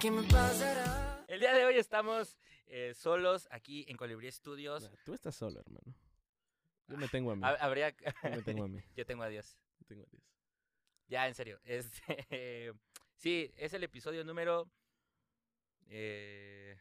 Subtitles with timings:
[0.00, 1.24] qué me pasará.
[1.28, 4.90] El día de hoy estamos eh, solos aquí en Colibrí Studios.
[5.04, 5.94] Tú estás solo, hermano.
[6.88, 7.42] Yo me tengo a mí.
[7.44, 7.90] Ha- Habría...
[7.90, 8.80] Yo me tengo a mí.
[8.96, 9.56] Yo tengo a Dios.
[9.78, 10.22] Yo tengo a Dios.
[11.08, 11.60] Ya, en serio.
[11.64, 12.72] Este,
[13.16, 14.70] sí, es el episodio número...
[15.88, 16.76] Eh,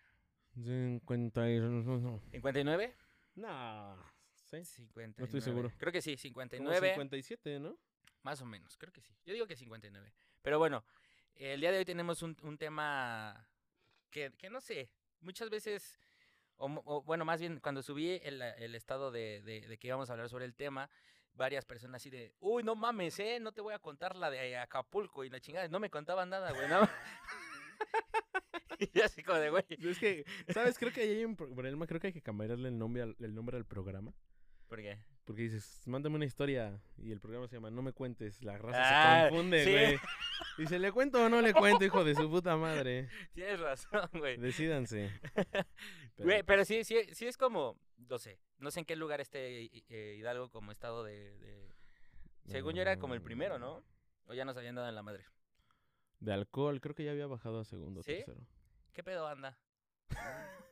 [0.55, 1.59] 50 y...
[1.59, 2.21] No.
[2.31, 2.93] ¿59?
[3.35, 3.95] Nah,
[4.49, 4.63] ¿sí?
[4.65, 5.41] 59.
[5.41, 5.71] seguro.
[5.77, 6.89] Creo que sí, Como 59.
[6.89, 7.77] 57, ¿no?
[8.23, 9.15] Más o menos, creo que sí.
[9.25, 10.13] Yo digo que 59.
[10.41, 10.83] Pero bueno,
[11.39, 13.47] el día de hoy tenemos un, un tema
[14.11, 14.89] que, que no sé,
[15.21, 15.99] muchas veces,
[16.57, 20.09] o, o bueno, más bien cuando subí el, el estado de, de- de que íbamos
[20.09, 20.89] a hablar sobre el tema,
[21.33, 23.39] varias personas así de, uy, no mames, ¿eh?
[23.39, 25.67] No te voy a contar la de Acapulco y la chingada.
[25.69, 26.67] No me contaban nada, güey.
[26.67, 26.89] más.
[28.93, 29.63] y así como de, güey.
[29.69, 30.77] Es que, ¿sabes?
[30.77, 31.87] Creo que ahí hay un pro- problema.
[31.87, 34.13] Creo que hay que cambiarle el nombre al, el nombre al programa.
[34.67, 34.99] ¿Por qué?
[35.29, 38.41] Porque dices, mándame una historia y el programa se llama No me cuentes.
[38.41, 39.71] La raza Ah, se confunde, sí.
[39.71, 39.99] güey.
[40.57, 43.07] Dice, ¿le cuento o no le cuento, hijo de su puta madre?
[43.33, 44.37] Tienes razón, güey.
[44.37, 45.11] Decídanse.
[46.17, 49.69] Güey, pero sí, sí, sí es como, no sé, no sé en qué lugar esté
[49.87, 51.69] eh, Hidalgo como estado de, de-
[52.47, 53.83] Según yo era como el primero, ¿no?
[54.25, 55.23] O ya nos habían dado en la madre.
[56.19, 58.15] De alcohol, creo que ya había bajado a segundo, ¿Sí?
[58.15, 58.47] tercero.
[58.93, 59.57] ¿Qué pedo anda?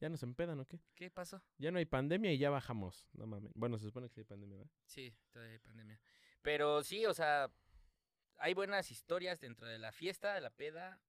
[0.00, 0.80] ¿Ya nos empedan o qué?
[0.94, 1.42] ¿Qué pasó?
[1.58, 3.08] Ya no hay pandemia y ya bajamos.
[3.14, 3.52] No mames.
[3.54, 4.72] Bueno, se supone que sí hay pandemia, ¿verdad?
[4.86, 6.00] Sí, todavía hay pandemia.
[6.42, 7.50] Pero sí, o sea,
[8.36, 11.00] hay buenas historias dentro de la fiesta, de la peda.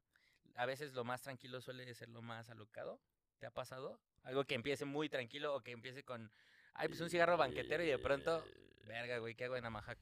[0.56, 3.00] A veces lo más tranquilo suele ser lo más alocado.
[3.38, 4.02] ¿Te ha pasado?
[4.24, 6.32] Algo que empiece muy tranquilo o que empiece con,
[6.74, 8.44] ay, pues un cigarro banquetero y de pronto,
[8.88, 10.00] verga, güey, ¿qué hago en Amajac?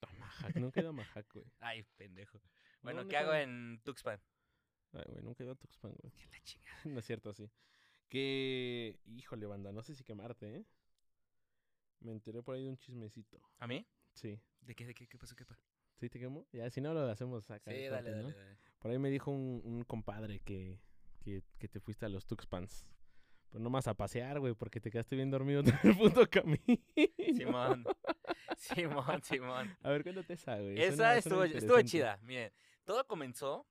[0.00, 1.46] Amajac, nunca he ido a Amajac, güey.
[1.60, 2.40] Ay, pendejo.
[2.82, 4.20] Bueno, No, ¿qué hago en Tuxpan?
[4.92, 6.12] Ay, güey, nunca he ido a Tuxpan, güey.
[6.12, 6.80] Que la chingada.
[6.84, 7.48] no es cierto, sí.
[8.08, 10.64] Que, híjole, banda, no sé si quemarte, ¿eh?
[12.00, 13.40] Me enteré por ahí de un chismecito.
[13.58, 13.86] ¿A mí?
[14.14, 14.40] Sí.
[14.60, 15.62] ¿De qué, de qué, qué pasó, qué pasó?
[15.96, 16.46] ¿Sí te quemó?
[16.52, 17.70] Ya, si no lo hacemos acá.
[17.72, 18.34] Sí, dale, dale.
[18.78, 20.78] Por ahí me dijo un, un compadre que,
[21.24, 22.86] que, que te fuiste a los Tuxpans.
[23.48, 26.60] Pero no más a pasear, güey, porque te quedaste bien dormido todo el puto camino.
[27.34, 27.84] Simón.
[28.58, 29.76] Simón, Simón.
[29.82, 30.78] A ver, cuéntate esa, güey.
[30.80, 32.18] Esa suena- estuvo, suena estuvo chida.
[32.22, 32.52] Miren,
[32.84, 33.66] todo comenzó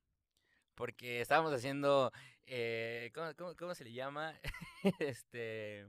[0.75, 2.11] porque estábamos haciendo,
[2.45, 4.39] eh, ¿cómo, cómo, cómo se le llama?
[4.99, 5.87] este,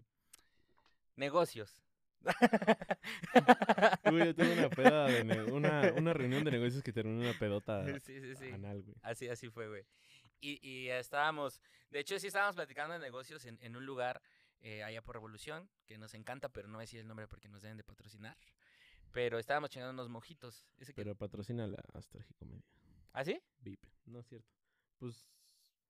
[1.17, 1.83] negocios.
[4.05, 7.39] Güey, yo tengo una peda de una, una reunión de negocios que terminó en una
[7.39, 8.51] pedota sí, sí, sí.
[8.53, 8.97] anal, güey.
[9.03, 9.85] Así, así fue, güey.
[10.41, 11.61] Y, y estábamos,
[11.91, 14.21] de hecho sí estábamos platicando de negocios en, en un lugar
[14.61, 17.49] eh, allá por Revolución, que nos encanta, pero no voy a decir el nombre porque
[17.49, 18.37] nos deben de patrocinar.
[19.13, 20.67] Pero estábamos chingando unos mojitos.
[20.79, 21.03] ¿Ese que...
[21.03, 22.65] Pero patrocina la Astragicomedia.
[23.13, 23.41] ¿Ah, sí?
[23.61, 23.87] VIP.
[24.05, 24.56] No es cierto.
[24.99, 25.27] Pues.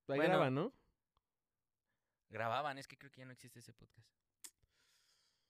[0.08, 0.72] Ahí Bueno, graba, ¿no?
[2.28, 4.08] Grababan, es que creo que ya no existe ese podcast.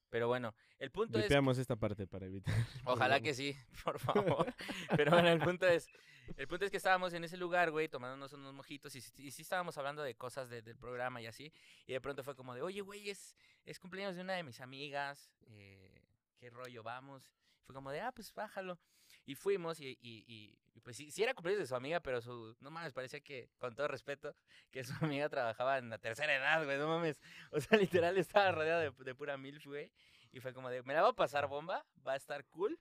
[0.09, 1.25] Pero bueno, el punto es...
[1.25, 2.55] Vipeamos esta parte para evitar.
[2.85, 4.55] Ojalá que sí, por favor.
[4.97, 5.89] Pero bueno, el punto es,
[6.37, 9.31] el punto es que estábamos en ese lugar, güey, tomándonos unos mojitos y, sí- y
[9.33, 11.53] sí estábamos hablando de cosas de- del programa y así.
[11.87, 13.35] Y de pronto fue como de, oye, güey, es,
[13.65, 16.03] es cumpleaños de una de mis amigas, eh,
[16.39, 17.29] ¿qué rollo vamos?
[17.67, 18.79] Fue como de, ah, pues bájalo.
[19.25, 22.21] Y fuimos y, y, y- y pues sí, sí era cumpleaños de su amiga, pero
[22.21, 24.37] su, no mames, parecía que, con todo respeto,
[24.71, 27.21] que su amiga trabajaba en la tercera edad, güey, no mames.
[27.51, 29.91] O sea, literal estaba rodeada de, de pura milf, güey.
[30.33, 32.79] Y fue como de, me la va a pasar bomba, va a estar cool,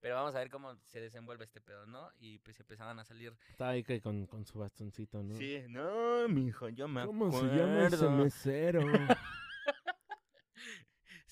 [0.00, 2.10] pero vamos a ver cómo se desenvuelve este pedo, ¿no?
[2.18, 3.32] Y pues empezaban a salir.
[3.50, 5.34] Estaba ahí que con, con su bastoncito, ¿no?
[5.36, 7.48] Sí, no, mijo, yo me ¿Cómo acuerdo.
[7.50, 8.80] se llama ese mesero?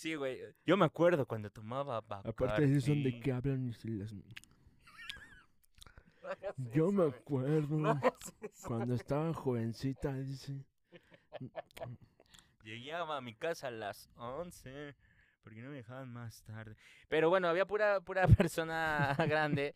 [0.00, 3.20] Sí, güey, yo me acuerdo cuando tomaba Aparte de eso, son de Bacardi.
[3.20, 4.14] qué hablan y se las...
[6.22, 8.66] No hagas Yo eso, me acuerdo No hagas eso.
[8.66, 10.64] cuando estaba jovencita, dice.
[12.64, 14.94] Llegué a mi casa a las 11.
[15.42, 16.76] Porque no me dejaban más tarde.
[17.10, 19.74] Pero bueno, había pura, pura persona grande.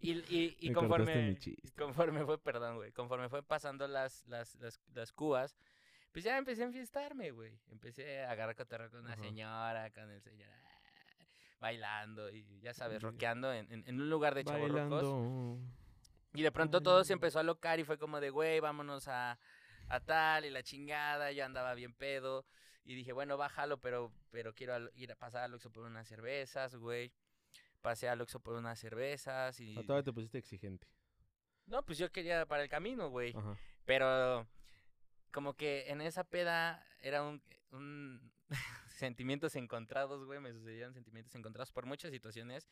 [0.00, 1.36] Y, y, conforme,
[1.76, 5.58] conforme fue, perdón, güey, conforme fue pasando las, las, las, las cubas,
[6.12, 7.58] pues ya empecé a enfiestarme, güey.
[7.68, 9.22] Empecé a agarrar cotorreo con una Ajá.
[9.22, 11.26] señora, con el señor, ah,
[11.60, 15.02] bailando y ya sabes, rockeando en, en, en un lugar de chavorrucos.
[15.02, 15.58] Bailando.
[16.34, 19.38] Y de pronto todo se empezó a locar y fue como de, güey, vámonos a,
[19.88, 21.32] a tal y la chingada.
[21.32, 22.44] Yo andaba bien pedo.
[22.84, 26.74] Y dije, bueno, bájalo, pero, pero quiero ir a pasar al Oxxo por unas cervezas,
[26.76, 27.12] güey.
[27.82, 29.76] Pasé al Oxxo por unas cervezas y...
[29.76, 30.86] Ah, todavía te pusiste exigente.
[31.66, 33.34] No, pues yo quería para el camino, güey.
[33.84, 34.46] Pero
[35.32, 37.42] como que en esa peda era un,
[37.72, 38.32] un
[38.88, 40.40] sentimientos encontrados, güey.
[40.40, 42.68] Me sucedieron sentimientos encontrados por muchas situaciones.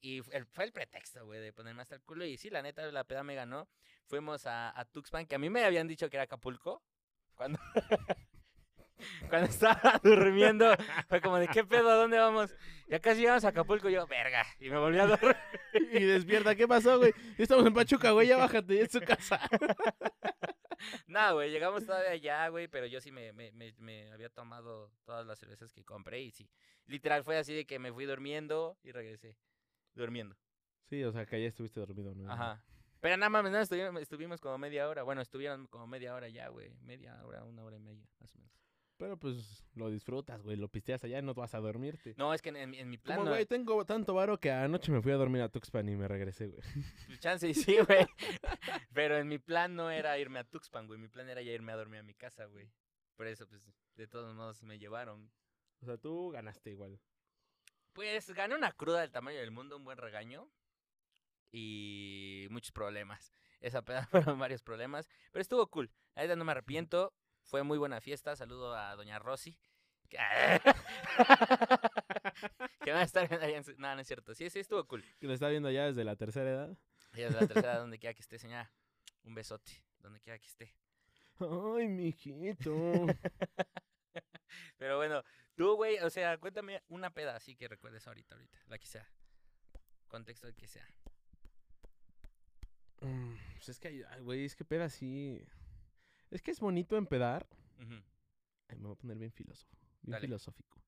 [0.00, 2.24] Y el- fue el pretexto, güey, de ponerme hasta el culo.
[2.24, 3.68] Y sí, la neta, la peda me ganó.
[4.06, 6.82] Fuimos a, a Tuxpan, que a mí me habían dicho que era Acapulco.
[7.34, 7.58] Cuando,
[9.28, 10.74] Cuando estaba durmiendo,
[11.08, 11.90] fue como de, ¿qué pedo?
[11.90, 12.54] ¿A dónde vamos?
[12.88, 13.88] Ya casi llegamos a Acapulco.
[13.88, 14.44] Yo, verga.
[14.60, 15.36] Y me volví a dormir.
[15.92, 17.12] Y despierta, ¿qué pasó, güey?
[17.36, 19.40] Estamos en Pachuca, güey, ya bájate, ya es su casa.
[21.06, 24.92] No, güey, llegamos todavía allá, güey, pero yo sí me, me, me, me había tomado
[25.04, 26.48] todas las cervezas que compré y sí.
[26.86, 29.36] Literal fue así de que me fui durmiendo y regresé.
[29.94, 30.36] Durmiendo.
[30.88, 32.30] Sí, o sea, que ya estuviste dormido, ¿no?
[32.30, 32.64] Ajá.
[33.00, 35.02] Pero nada más, no, estuvimos, estuvimos como media hora.
[35.02, 36.74] Bueno, estuvieron como media hora ya, güey.
[36.80, 38.57] Media hora, una hora y media, más o menos.
[38.98, 42.14] Pero pues lo disfrutas, güey, lo pisteas allá, no vas a dormirte.
[42.18, 43.18] No, es que en, en, en mi plan.
[43.18, 45.94] Como, no- güey, tengo tanto varo que anoche me fui a dormir a Tuxpan y
[45.96, 46.60] me regresé, güey.
[47.20, 48.06] chance y sí, güey.
[48.92, 50.98] Pero en mi plan no era irme a Tuxpan, güey.
[50.98, 52.70] Mi plan era ya irme a dormir a mi casa, güey.
[53.14, 53.62] Por eso, pues,
[53.94, 55.30] de todos modos me llevaron.
[55.80, 57.00] O sea, tú ganaste igual.
[57.92, 60.50] Pues gané una cruda del tamaño del mundo, un buen regaño
[61.52, 63.32] y muchos problemas.
[63.60, 65.90] Esa peda fueron varios problemas, pero estuvo cool.
[66.14, 67.14] Ahorita no me arrepiento.
[67.48, 68.36] Fue muy buena fiesta.
[68.36, 69.58] Saludo a Doña Rosy.
[70.10, 70.18] Que,
[72.92, 74.34] va a estar viendo allá en No, no es cierto.
[74.34, 75.02] Sí, sí, estuvo cool.
[75.18, 76.76] Que lo está viendo ya desde la tercera edad.
[77.14, 78.70] Ella es de la tercera, donde quiera que esté, señora.
[79.24, 80.74] Un besote, donde quiera que esté.
[81.40, 82.70] Ay, mijito.
[84.76, 85.24] Pero bueno,
[85.54, 89.10] tú, güey, o sea, cuéntame una peda así que recuerdes ahorita, ahorita, la que sea.
[90.06, 90.86] Contexto de que sea.
[93.00, 95.42] Mm, pues es que, güey, es que peda sí.
[96.30, 97.46] Es que es bonito empedar.
[98.68, 99.76] Ay, me voy a poner bien filósofo.
[100.02, 100.26] Bien Dale.
[100.26, 100.78] filosófico.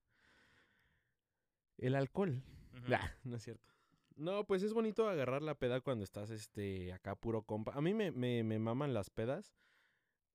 [1.78, 2.42] El alcohol.
[2.86, 3.72] Nah, no es cierto.
[4.16, 7.72] No, pues es bonito agarrar la peda cuando estás este acá puro compa.
[7.72, 9.54] A mí me, me, me maman las pedas.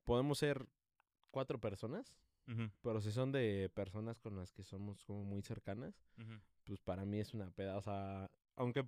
[0.06, 0.68] Podemos ser
[1.30, 2.16] cuatro personas,
[2.82, 6.00] pero si son de personas con las que somos como muy cercanas,
[6.64, 8.88] pues para mí es una peda, o sea, aunque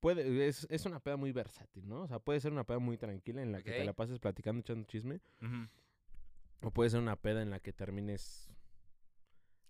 [0.00, 2.02] puede, es, es una peda muy versátil, ¿no?
[2.02, 4.60] O sea, puede ser una peda muy tranquila en la que te la pases platicando,
[4.60, 5.20] echando chisme,
[6.62, 8.50] o puede ser una peda en la que termines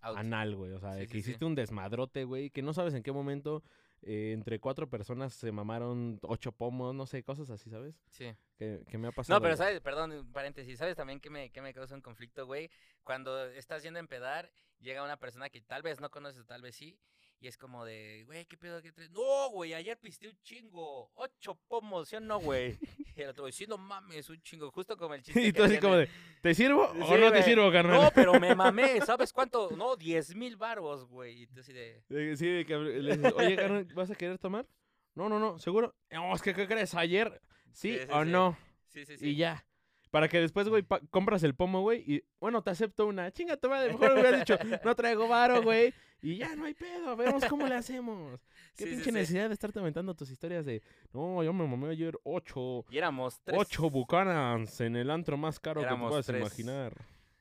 [0.03, 0.19] Out.
[0.19, 0.73] anal, güey.
[0.73, 1.19] O sea, Sí, de sí, que sí.
[1.31, 3.63] hiciste un desmadrote, güey, que no sabes en qué momento
[4.03, 7.95] eh, entre cuatro personas se mamaron ocho pomos, no sé, cosas así, ¿sabes?
[8.11, 8.33] Sí.
[8.57, 9.39] Que, que me ha pasado.
[9.39, 12.71] No, pero sabes, perdón, paréntesis, ¿sabes también que me, que me causa un conflicto, güey?
[13.03, 16.77] Cuando estás yendo a empedar, llega una persona que tal vez no conoces, tal vez
[16.77, 16.99] sí,
[17.47, 19.09] y es como de, güey, ¿qué pedo que traes?
[19.13, 22.77] No, güey, ayer pisté un chingo, ocho pomos, ¿sí o no, güey?
[23.15, 25.63] Y el otro, güey, sí, no mames, un chingo, justo como el chiste Y tú
[25.63, 26.09] así como de,
[26.43, 28.03] ¿te sirvo o no te sirvo, carnal?
[28.03, 29.71] No, pero me mamé, ¿sabes cuánto?
[29.77, 32.03] No, diez mil baros, güey, y tú así de...
[32.09, 34.67] De- Sí, de que le dices, oye, carnal, ¿vas a querer tomar?
[35.15, 35.95] No, no, no, ¿seguro?
[36.11, 36.95] No, es que, ¿qué crees?
[36.97, 37.41] ¿Ayer?
[37.73, 38.59] ¿Sí, Sí, sí, o no?
[38.89, 39.29] Sí, sí, sí.
[39.29, 39.65] Y ya.
[40.11, 43.31] Para que después, güey, compras el pomo, güey, y bueno, te acepto una.
[43.33, 45.93] Chinga tu madre, mejor me hubieras dicho, no traigo varo, güey.
[46.23, 48.41] Y ya no hay pedo, vemos cómo le hacemos.
[48.77, 49.13] Qué Sí, sí, pinche sí.
[49.13, 50.83] necesidad de estarte aventando tus historias de,
[51.13, 53.59] no, yo me mamé ayer ocho, Y éramos tres.
[53.61, 56.41] ocho bucanas en el antro más caro que te puedas tres.
[56.41, 56.95] imaginar.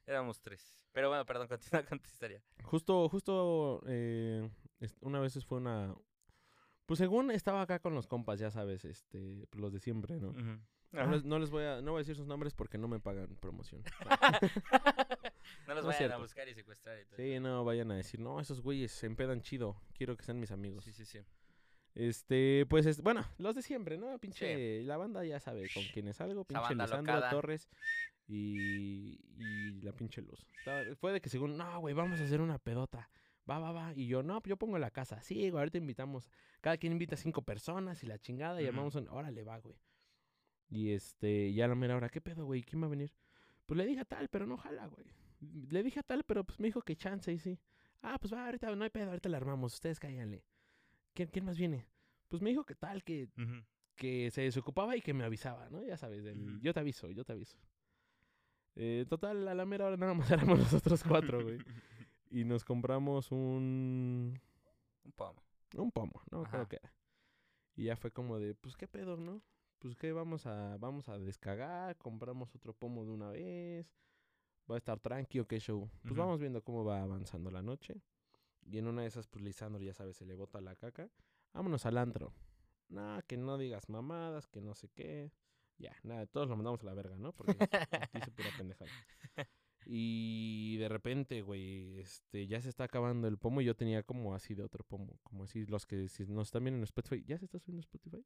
[0.05, 0.77] Éramos tres.
[0.91, 2.41] Pero bueno, perdón, continúa con tu historia.
[2.63, 4.49] Justo, justo, eh,
[5.01, 5.93] una vez fue una...
[6.85, 10.29] Pues según estaba acá con los compas, ya sabes, este, los de siempre, ¿no?
[10.29, 10.59] Ujú.
[11.03, 12.99] No les, no les voy a, no voy a decir sus nombres porque no me
[12.99, 13.83] pagan promoción.
[15.67, 17.17] no los No vayan a buscar y secuestrar y todo.
[17.17, 20.51] Sí, no vayan a decir, no, esos güeyes se empedan chido, quiero que sean mis
[20.51, 20.83] amigos.
[20.85, 21.19] sí, sí, sí.
[21.93, 24.17] Este, pues, es- bueno, los de siempre, ¿no?
[24.19, 27.13] Pinche, la banda ya sabe con quién es algo, pinche Lisandro.
[27.29, 27.69] Torres
[28.27, 30.45] y, y la pinche luz.
[30.99, 33.09] Fue de que según, no, güey, vamos a hacer una pedota.
[33.49, 33.93] Va, va, va.
[33.95, 35.21] Y yo, no, yo pongo la casa.
[35.21, 36.29] Sí, güey, ahorita invitamos.
[36.61, 38.59] Cada quien invita a cinco personas y la chingada.
[38.61, 39.07] Y armamos un.
[39.07, 39.77] Órale, va, güey.
[40.75, 42.61] Y este, ya a la mera hora, ¿qué pedo, güey?
[42.61, 43.13] ¿Quién va a venir?
[43.65, 45.05] Pues le dije a tal, pero no jala, güey.
[45.69, 47.57] Le dije a tal, pero pues me dijo que chance y sí.
[48.01, 49.73] Ah, pues va, ahorita no hay pedo, ahorita la armamos.
[49.73, 50.43] Ustedes cáiganle.
[51.13, 51.87] ¿Quién, quién más viene?
[52.27, 53.29] Pues me dijo que tal, que,
[53.95, 55.81] que se desocupaba y que me avisaba, ¿no?
[55.81, 56.25] Ya sabes,
[56.61, 57.57] yo te aviso, yo te aviso.
[58.75, 61.57] Eh, total, a la mera hora nada más éramos nosotros cuatro, güey.
[62.31, 64.37] Y nos compramos un,
[65.05, 65.41] Un pomo.
[65.77, 66.43] un pomo, ¿no?
[66.43, 66.93] Creo que era.
[67.77, 69.41] Y ya fue como de, pues, ¿qué pedo, no?
[69.79, 70.11] Pues, ¿qué?
[70.11, 73.87] Vamos a, vamos a descagar, compramos otro pomo de una vez.
[74.69, 75.89] Va a estar tranquilo, qué show.
[76.01, 78.01] Pues vamos viendo cómo va avanzando la noche.
[78.63, 81.09] Y en una de esas, pues, Lisandro, ya sabes, se le bota la caca.
[81.53, 82.33] Vámonos al antro.
[82.89, 85.31] No, que no digas mamadas, que no sé qué.
[85.77, 87.33] Ya, nada, todos lo mandamos a la verga, ¿no?
[87.33, 87.53] Porque
[88.13, 88.89] dice pura pendejada.
[89.85, 94.33] Y de repente, güey, este, ya se está acabando el pomo y yo tenía como
[94.33, 95.19] así de otro pomo.
[95.23, 97.23] Como así, los que si nos están viendo en Spotify.
[97.27, 98.25] ¿Ya se está subiendo Spotify?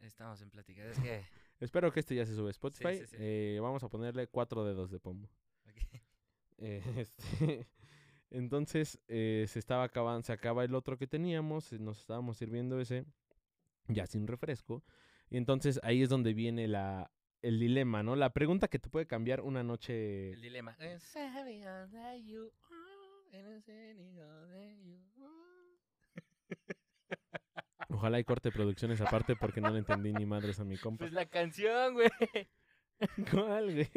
[0.00, 0.84] Estamos en plática.
[0.84, 1.24] Es que.
[1.60, 2.98] Espero que este ya se sube a Spotify.
[2.98, 3.16] sí, sí.
[3.18, 5.28] Eh, vamos a ponerle cuatro dedos de pomo.
[5.68, 6.00] ok.
[6.58, 7.68] Eh, este,
[8.30, 13.04] entonces, eh, se estaba acabando, se acaba el otro que teníamos, nos estábamos sirviendo ese,
[13.88, 14.84] ya sin refresco.
[15.28, 17.10] Y entonces ahí es donde viene la,
[17.42, 18.16] el dilema, ¿no?
[18.16, 20.32] La pregunta que te puede cambiar una noche.
[20.32, 20.76] El dilema.
[27.88, 31.04] Ojalá y corte producciones aparte porque no le entendí ni madres a mi compa.
[31.04, 32.08] Pues la canción, güey.
[33.32, 33.90] ¿Cuál, güey?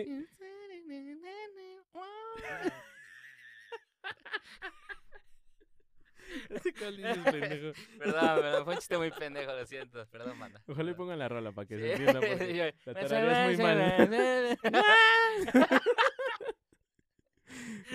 [6.50, 7.74] Ese pendejo.
[8.00, 10.08] Perdón, perdón, fue un chiste muy pendejo, lo siento.
[10.08, 10.62] Perdón, manda.
[10.68, 11.82] Ojalá y pongan la rola para que Sí.
[11.82, 12.20] se entienda.
[12.20, 14.58] Porque la tarareas muy mal.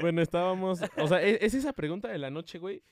[0.00, 0.80] Bueno, estábamos.
[0.98, 2.84] O sea, e- es esa pregunta de la noche, güey.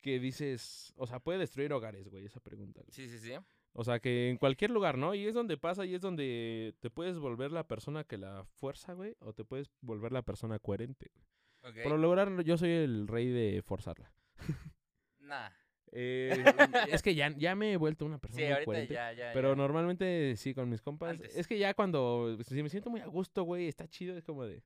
[0.00, 0.92] Que dices.
[0.96, 2.80] O sea, puede destruir hogares, güey, esa pregunta.
[2.80, 2.92] güey.
[2.92, 3.32] Sí, sí, sí.
[3.72, 5.14] O sea, que en cualquier lugar, ¿no?
[5.14, 8.92] Y es donde pasa y es donde te puedes volver la persona que la fuerza,
[8.94, 9.16] güey.
[9.20, 11.10] O te puedes volver la persona coherente.
[11.12, 11.72] güey.
[11.74, 11.82] Ok.
[11.82, 14.12] Por lo lograr, yo soy el rey de forzarla.
[15.20, 15.50] Nah.
[15.92, 16.30] Eh,
[16.90, 18.94] es que ya, ya me he vuelto una persona Sí, ahorita coherente.
[18.94, 19.30] ya, ya.
[19.34, 19.56] Pero ya.
[19.56, 21.10] normalmente sí, con mis compas.
[21.10, 21.36] Antes.
[21.36, 22.38] Es que ya cuando.
[22.44, 24.62] Si me siento muy a gusto, güey, está chido, es como de.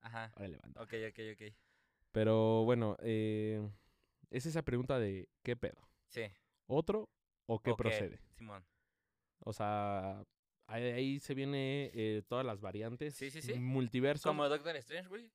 [0.00, 0.32] Ajá.
[0.36, 0.82] Órale, banda.
[0.82, 1.52] Ok, ok, ok.
[2.10, 3.66] Pero bueno, eh,
[4.32, 5.80] es esa pregunta de ¿qué pedo?
[6.08, 6.22] Sí.
[6.66, 7.08] ¿Otro
[7.46, 8.18] o qué procede?
[8.36, 8.64] Simón.
[9.40, 10.24] O sea,
[10.66, 13.14] ahí, ahí se viene eh, todas las variantes.
[13.14, 13.54] Sí, sí, sí.
[13.54, 14.28] Multiverso.
[14.28, 15.30] Como Doctor Strange, güey.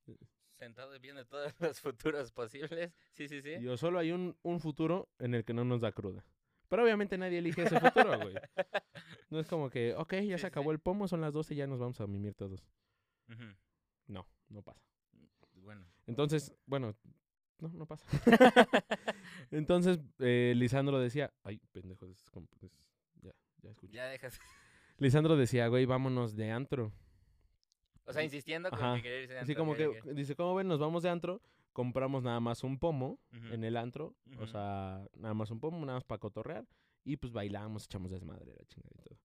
[0.53, 2.91] Sentado viendo todos los futuros posibles.
[3.11, 3.55] Sí, sí, sí.
[3.61, 6.25] Yo solo hay un, un futuro en el que no nos da cruda.
[6.69, 8.35] Pero obviamente nadie elige ese futuro, güey.
[9.29, 10.75] No es como que, ok, ya Sí, se acabó sí.
[10.75, 12.65] el pomo, son las 12 y ya nos vamos a mimir todos.
[14.07, 14.81] No, no pasa.
[15.53, 15.85] Bueno.
[16.05, 16.95] Entonces, bueno,
[17.59, 18.05] no, no pasa.
[19.51, 22.71] Entonces, eh, Lisandro decía, ay, pendejo, es como- es-
[23.21, 23.93] ya, ya escuché.
[23.93, 24.39] Ya dejas.
[24.97, 26.91] Lisandro decía, güey, vámonos de antro.
[28.05, 28.95] O sea, insistiendo con Ajá.
[28.95, 30.67] que quería irse de Así antro, como ok, que, dice, ¿cómo ven?
[30.67, 31.41] Nos vamos de antro,
[31.73, 33.19] compramos nada más un pomo
[33.51, 36.65] en el antro, o sea, nada más un pomo, nada más para cotorrear,
[37.03, 39.19] y pues bailamos, echamos desmadre, la chingada y todo.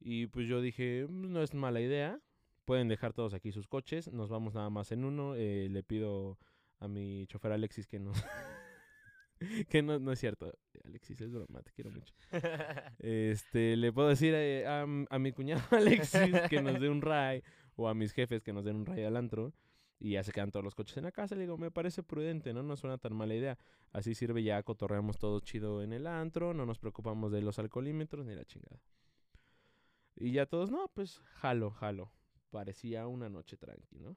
[0.00, 2.18] Y pues yo dije, "Mm, no es mala idea,
[2.64, 6.38] pueden dejar todos aquí sus coches, nos vamos nada más en uno, eh, le pido
[6.80, 8.16] a mi chofer Alexis que nos...
[9.68, 10.52] que no, no es cierto,
[10.84, 12.14] Alexis, es broma, te quiero mucho.
[12.98, 17.00] Este, le puedo decir eh, a, m- a mi cuñado Alexis que nos dé un
[17.02, 17.42] ray
[17.76, 19.52] o a mis jefes que nos den un ray al antro
[20.00, 21.34] y ya se quedan todos los coches en la casa.
[21.34, 22.62] Le digo, me parece prudente, ¿no?
[22.62, 23.58] No suena tan mala idea.
[23.92, 28.24] Así sirve, ya cotorreamos todo chido en el antro, no nos preocupamos de los alcoholímetros
[28.26, 28.80] ni la chingada.
[30.16, 32.12] Y ya todos, no, pues jalo, jalo.
[32.50, 34.16] Parecía una noche tranqui, ¿no?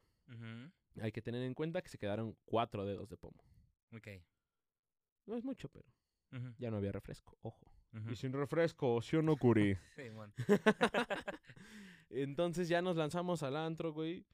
[1.00, 3.42] Hay que tener en cuenta que se quedaron cuatro dedos de pomo.
[3.94, 4.08] Ok.
[5.26, 5.86] No es mucho, pero
[6.58, 7.66] ya no había refresco, ojo.
[7.94, 8.16] ujú.
[8.16, 9.78] sin refresco, ¿sí o no, Curi?
[9.96, 10.34] Simón.
[12.10, 14.26] Entonces ya nos lanzamos al antro, güey.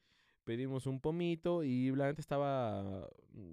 [0.44, 3.08] Pedimos un pomito y la gente estaba...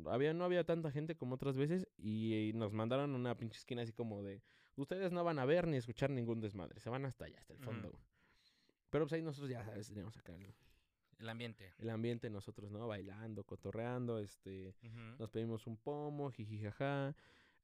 [0.05, 3.81] Había, no había tanta gente como otras veces y, nos mandaron a una pinche esquina
[3.81, 4.41] así como de...
[4.77, 7.59] Ustedes no van a ver ni escuchar ningún desmadre, se van hasta allá, hasta el
[7.59, 7.91] fondo.
[7.91, 8.03] Güey".
[8.89, 9.87] Pero pues ahí nosotros ya, ¿sabes?
[9.89, 10.53] Teníamos acá el,
[11.19, 11.73] El ambiente.
[11.79, 12.87] el ambiente nosotros, ¿no?
[12.87, 14.75] Bailando, cotorreando, este...
[15.17, 17.15] Nos pedimos un pomo, jijijaja.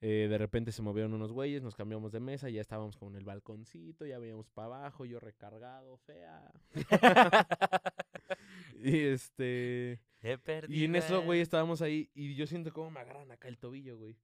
[0.03, 3.17] Eh, de repente se movieron unos güeyes, nos cambiamos de mesa, ya estábamos como en
[3.17, 6.51] el balconcito, ya veíamos para abajo, yo recargado, fea.
[8.83, 10.01] y este.
[10.21, 10.79] He perdido.
[10.79, 13.97] Y en eso, güey, estábamos ahí y yo siento como me agarran acá el tobillo,
[13.97, 14.15] güey.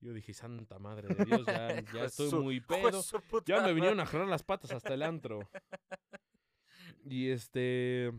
[0.00, 3.02] Yo dije, santa madre de Dios, ya, ya estoy su- muy pedo.
[3.46, 5.40] Ya me vinieron a jalar las patas hasta el antro.
[7.04, 8.12] Y este.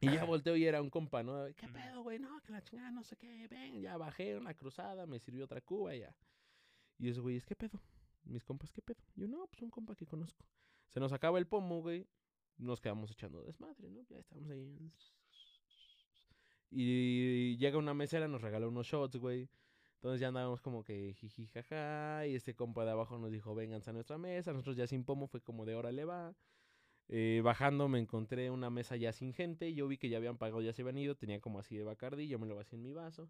[0.00, 1.46] Y ya volteo y era un compa, ¿no?
[1.56, 2.18] ¿Qué pedo, güey?
[2.18, 3.46] No, que la chingada, no sé qué.
[3.48, 6.14] Ven, ya bajé una cruzada, me sirvió otra cuba ya.
[6.98, 7.80] Y esos güeyes, ¿qué pedo?
[8.24, 9.02] Mis compas, ¿qué pedo?
[9.16, 10.46] Yo, no, pues un compa que conozco.
[10.88, 12.06] Se nos acaba el pomo, güey.
[12.56, 14.02] Nos quedamos echando desmadre, ¿no?
[14.08, 14.92] Ya estamos ahí.
[16.70, 19.48] Y llega una mesera, nos regaló unos shots, güey.
[19.96, 22.26] Entonces ya andábamos como que jiji jaja.
[22.26, 24.52] Y este compa de abajo nos dijo, vénganse a nuestra mesa.
[24.52, 26.34] Nosotros ya sin pomo fue como de órale va.
[27.08, 29.74] Eh, bajando me encontré una mesa ya sin gente.
[29.74, 31.14] Yo vi que ya habían pagado, ya se habían ido.
[31.14, 32.28] Tenía como así de bacardí.
[32.28, 33.28] Yo me lo vacié en mi vaso.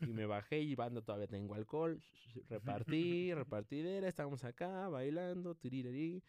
[0.00, 2.00] Y me bajé y banda todavía tengo alcohol.
[2.48, 4.08] Repartí, repartidera.
[4.08, 5.54] Estábamos acá bailando.
[5.54, 6.22] Tiririrí.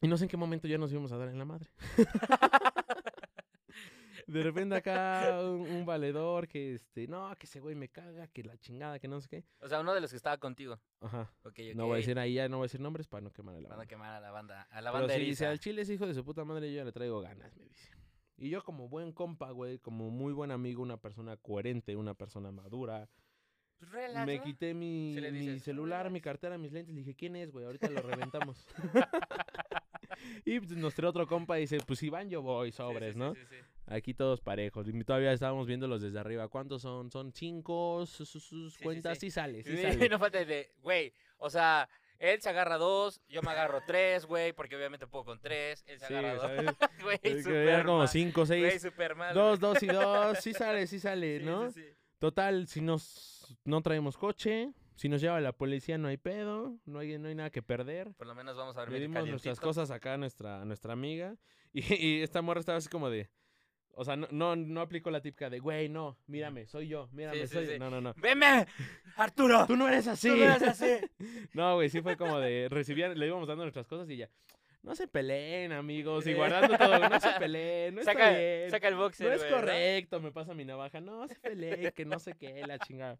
[0.00, 1.70] Y no sé en qué momento ya nos íbamos a dar en la madre.
[4.32, 8.42] De repente acá un, un valedor que este, no, que ese güey me caga, que
[8.42, 9.44] la chingada, que no sé qué.
[9.60, 10.80] O sea, uno de los que estaba contigo.
[11.00, 11.30] Ajá.
[11.44, 11.88] Ok, No ok.
[11.88, 13.68] voy a decir ahí, ya no voy a decir nombres para no quemar a la
[13.68, 13.88] Van a banda.
[13.88, 14.62] quemar a la banda.
[14.70, 16.76] A la Pero banda si dice, al chile es hijo de su puta madre, yo
[16.78, 17.90] ya le traigo ganas, me dice.
[18.38, 22.50] Y yo como buen compa, güey, como muy buen amigo, una persona coherente, una persona
[22.50, 23.08] madura,
[23.78, 24.42] Pues me ¿no?
[24.42, 27.66] quité mi, mi dices, celular, mi cartera, mis lentes, le dije, ¿quién es, güey?
[27.66, 28.66] Ahorita lo reventamos.
[30.44, 32.76] y pues, nos trae otro compa y dice, pues si van yo voy, Sí, sí,
[32.78, 33.34] sobres, sí, ¿no?
[33.34, 33.56] sí, sí.
[33.92, 34.88] Aquí todos parejos.
[34.88, 36.48] Y todavía estábamos viéndolos desde arriba.
[36.48, 37.10] ¿Cuántos son?
[37.10, 39.26] Son cinco, sus, Sí, cuentas, sí.
[39.26, 40.08] sí, sale, sí sale.
[40.08, 44.52] no falta de, güey, o sea, Él se agarra dos, yo me agarro tres, güey,
[44.52, 45.84] porque obviamente puedo con tres.
[45.86, 46.76] Él se Sí, agarra dos.
[47.02, 48.82] Güey, Es que super eran como cinco, Güey, seis.
[48.82, 49.72] super mal, Dos, güey.
[49.74, 50.38] dos y dos.
[50.38, 51.70] Sí sale, sí sale, Sí, ¿no?
[51.70, 51.88] sí, sí.
[52.18, 57.00] Total, si nos no traemos coche, si nos lleva la policía no hay pedo, no
[57.00, 58.14] hay, no hay nada que perder.
[58.14, 60.92] Por lo menos vamos a Le dormir dimos nuestras cosas acá a nuestra, a nuestra
[60.92, 61.36] amiga.
[61.72, 63.28] Y, y esta morra estaba así como de.
[63.94, 67.40] O sea, no, no, no aplicó la típica de, güey, no, mírame, soy yo, mírame,
[67.42, 67.78] Sí, sí, soy sí.
[67.78, 68.14] No, no, no.
[68.16, 68.66] ¡Veme!
[69.16, 69.66] ¡Arturo!
[69.66, 70.28] Tú no eres así.
[70.28, 70.98] ¡Tú no eres así!
[71.54, 72.68] No, güey, sí fue como de.
[72.70, 74.30] Recibían, le íbamos dando nuestras cosas y ya.
[74.82, 76.26] No se peleen, amigos.
[76.26, 77.08] Y guardando todo.
[77.08, 77.94] No se peleen.
[77.94, 78.70] No está saca, bien.
[78.70, 79.56] saca el boxer, no es güey, ¿no?
[79.58, 80.20] correcto.
[80.20, 81.00] Me pasa mi navaja.
[81.00, 83.18] No se peleen, que no sé qué, la chingada.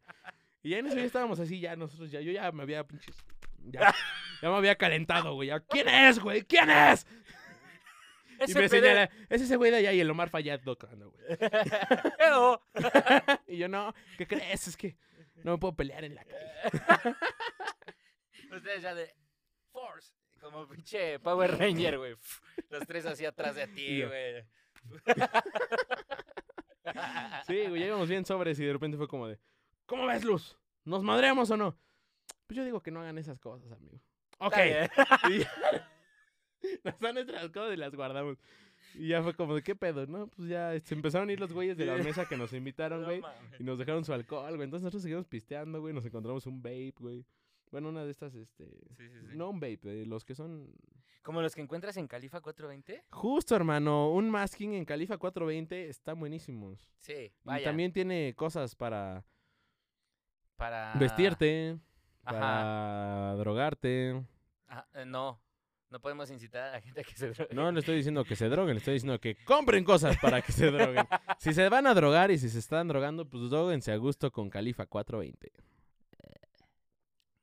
[0.62, 2.20] Y ya en eso ya estábamos así, ya nosotros ya.
[2.20, 3.16] Yo ya me había pinches.
[3.64, 3.94] Ya,
[4.42, 5.48] ya me había calentado, güey.
[5.50, 6.42] ya, ¿Quién es, güey?
[6.42, 7.06] ¿Quién es?
[8.46, 11.24] Y Ese me señala, es ese güey de allá y el Omar Fayad tocando, güey.
[13.46, 14.68] Y yo, no, ¿qué crees?
[14.68, 14.96] Es que
[15.44, 16.72] no me puedo pelear en la calle.
[18.56, 19.14] Ustedes ya de
[19.70, 20.12] Force.
[20.40, 22.16] Como pinche Power Ranger, güey.
[22.68, 24.44] Los tres así atrás de ti, güey.
[27.46, 29.38] Sí, güey, ya íbamos bien sobres y de repente fue como de,
[29.86, 30.58] ¿cómo ves, Luz?
[30.84, 31.78] ¿Nos madreamos o no?
[32.46, 34.00] Pues yo digo que no hagan esas cosas, amigo.
[34.38, 34.56] Ok.
[35.30, 35.91] Y ya-
[37.00, 38.38] Dan nuestras cosas y las guardamos.
[38.94, 40.06] Y ya fue como de, ¿qué pedo?
[40.06, 43.04] No, pues ya se empezaron a ir los güeyes de la mesa que nos invitaron,
[43.04, 43.22] güey.
[43.58, 44.64] y nos dejaron su alcohol, güey.
[44.64, 45.94] Entonces nosotros seguimos pisteando, güey.
[45.94, 47.24] Nos encontramos un vape, güey.
[47.70, 48.66] Bueno, una de estas, este...
[48.96, 49.36] Sí, sí, sí.
[49.36, 50.74] No un vape, de los que son...
[51.22, 53.04] Como los que encuentras en Califa 420.
[53.10, 54.10] Justo, hermano.
[54.10, 56.90] Un masking en Califa 420 están buenísimos.
[57.00, 57.64] Sí, Y vaya.
[57.64, 59.24] también tiene cosas para
[60.56, 61.78] para vestirte,
[62.24, 62.38] Ajá.
[62.40, 64.22] para drogarte.
[64.66, 65.40] Ajá, eh, no,
[65.92, 67.54] no podemos incitar a la gente a que se drogue.
[67.54, 70.50] No le estoy diciendo que se droguen, le estoy diciendo que compren cosas para que
[70.52, 71.06] se droguen.
[71.38, 74.48] Si se van a drogar y si se están drogando, pues droguense a gusto con
[74.50, 75.52] Califa 420.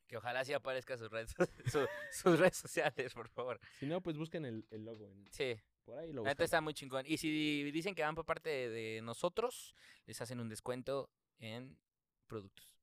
[0.08, 1.36] Que ojalá sí aparezca sus redes,
[1.72, 3.60] su- sus redes sociales, por favor.
[3.80, 5.08] Si no, pues busquen el, el logo.
[5.08, 6.44] en- Sí, por ahí lo buscan.
[6.44, 7.06] está muy chingón.
[7.06, 9.76] Y si dicen que van por parte de, de nosotros,
[10.08, 11.78] les hacen un descuento en
[12.26, 12.76] productos.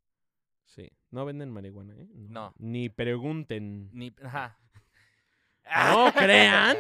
[0.67, 0.89] Sí.
[1.11, 2.07] No venden marihuana, ¿eh?
[2.13, 2.55] No.
[2.59, 3.91] Ni pregunten.
[3.93, 4.57] Ni, ajá.
[5.75, 6.77] No crean.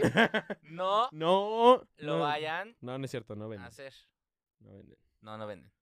[0.62, 1.88] No no.
[1.96, 2.20] lo no.
[2.20, 3.66] vayan No, no es cierto, no a venden.
[3.66, 3.92] hacer.
[4.60, 4.98] No venden.
[5.20, 5.72] No, no venden.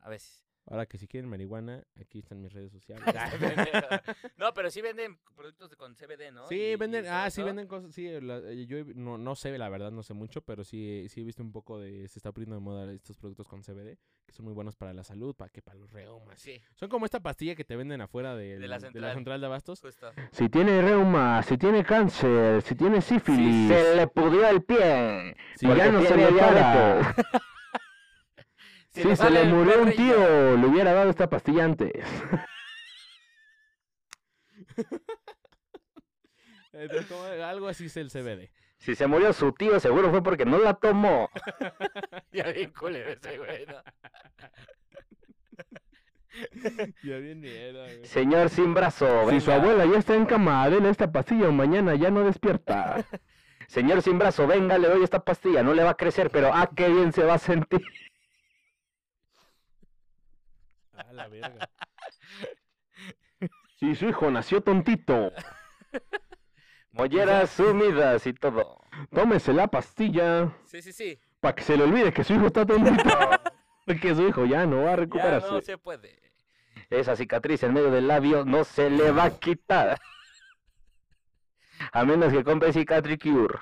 [0.00, 0.44] A veces.
[0.70, 3.02] Ahora que si quieren marihuana, aquí están mis redes sociales.
[4.36, 6.46] no, pero sí venden productos con CBD, ¿no?
[6.48, 9.68] Sí, Y- venden, ah, sí venden cosas, sí, la- eh, yo no, no sé, la
[9.70, 12.56] verdad no sé mucho, pero sí, sí he visto un poco de, se está poniendo
[12.56, 15.62] de moda estos productos con CBD, que son muy buenos para la salud, para que
[15.62, 16.38] para los reumas.
[16.38, 19.14] Sí, Son como esta pastilla que te venden afuera de, De la de central.
[19.14, 19.80] central de abastos.
[19.80, 20.12] justo.
[20.32, 23.68] Si tiene reuma, si tiene cáncer, si tiene sífilis.
[23.68, 25.34] Se le pudrió el pie.
[25.56, 27.14] Sí, si ya no se le para.
[28.90, 31.92] Si, le se le murió un tío, le hubiera dado esta pastilla antes.
[37.44, 38.50] Algo así es el CBD.
[38.78, 41.30] Si se murió su tío, seguro fue porque no la tomó.
[42.32, 43.82] Ya bien culero ese güey, ¿no?
[47.02, 48.04] Ya bien miedo, güey.
[48.04, 49.62] Señor sin brazo, Si su venga.
[49.62, 53.04] abuela ya está en cama, denle esta pastilla o mañana ya no despierta.
[53.66, 55.62] Señor sin brazo, venga, le doy esta pastilla.
[55.64, 57.82] No le va a crecer, pero ah, qué bien se va a sentir.
[61.06, 61.68] A la verga.
[63.78, 65.30] Si su hijo nació tontito,
[66.90, 68.80] Molleras sumidas y todo.
[69.14, 71.16] tómese la pastilla Sí, sí, sí.
[71.38, 73.04] para que se le olvide que su hijo está tontito.
[74.02, 75.52] que su hijo ya no va a Ya recuperarse.
[75.52, 76.20] no se puede.
[76.90, 79.96] Esa cicatriz en medio del labio no se le va a quitar.
[81.92, 83.60] A menos que compre Cicatricure.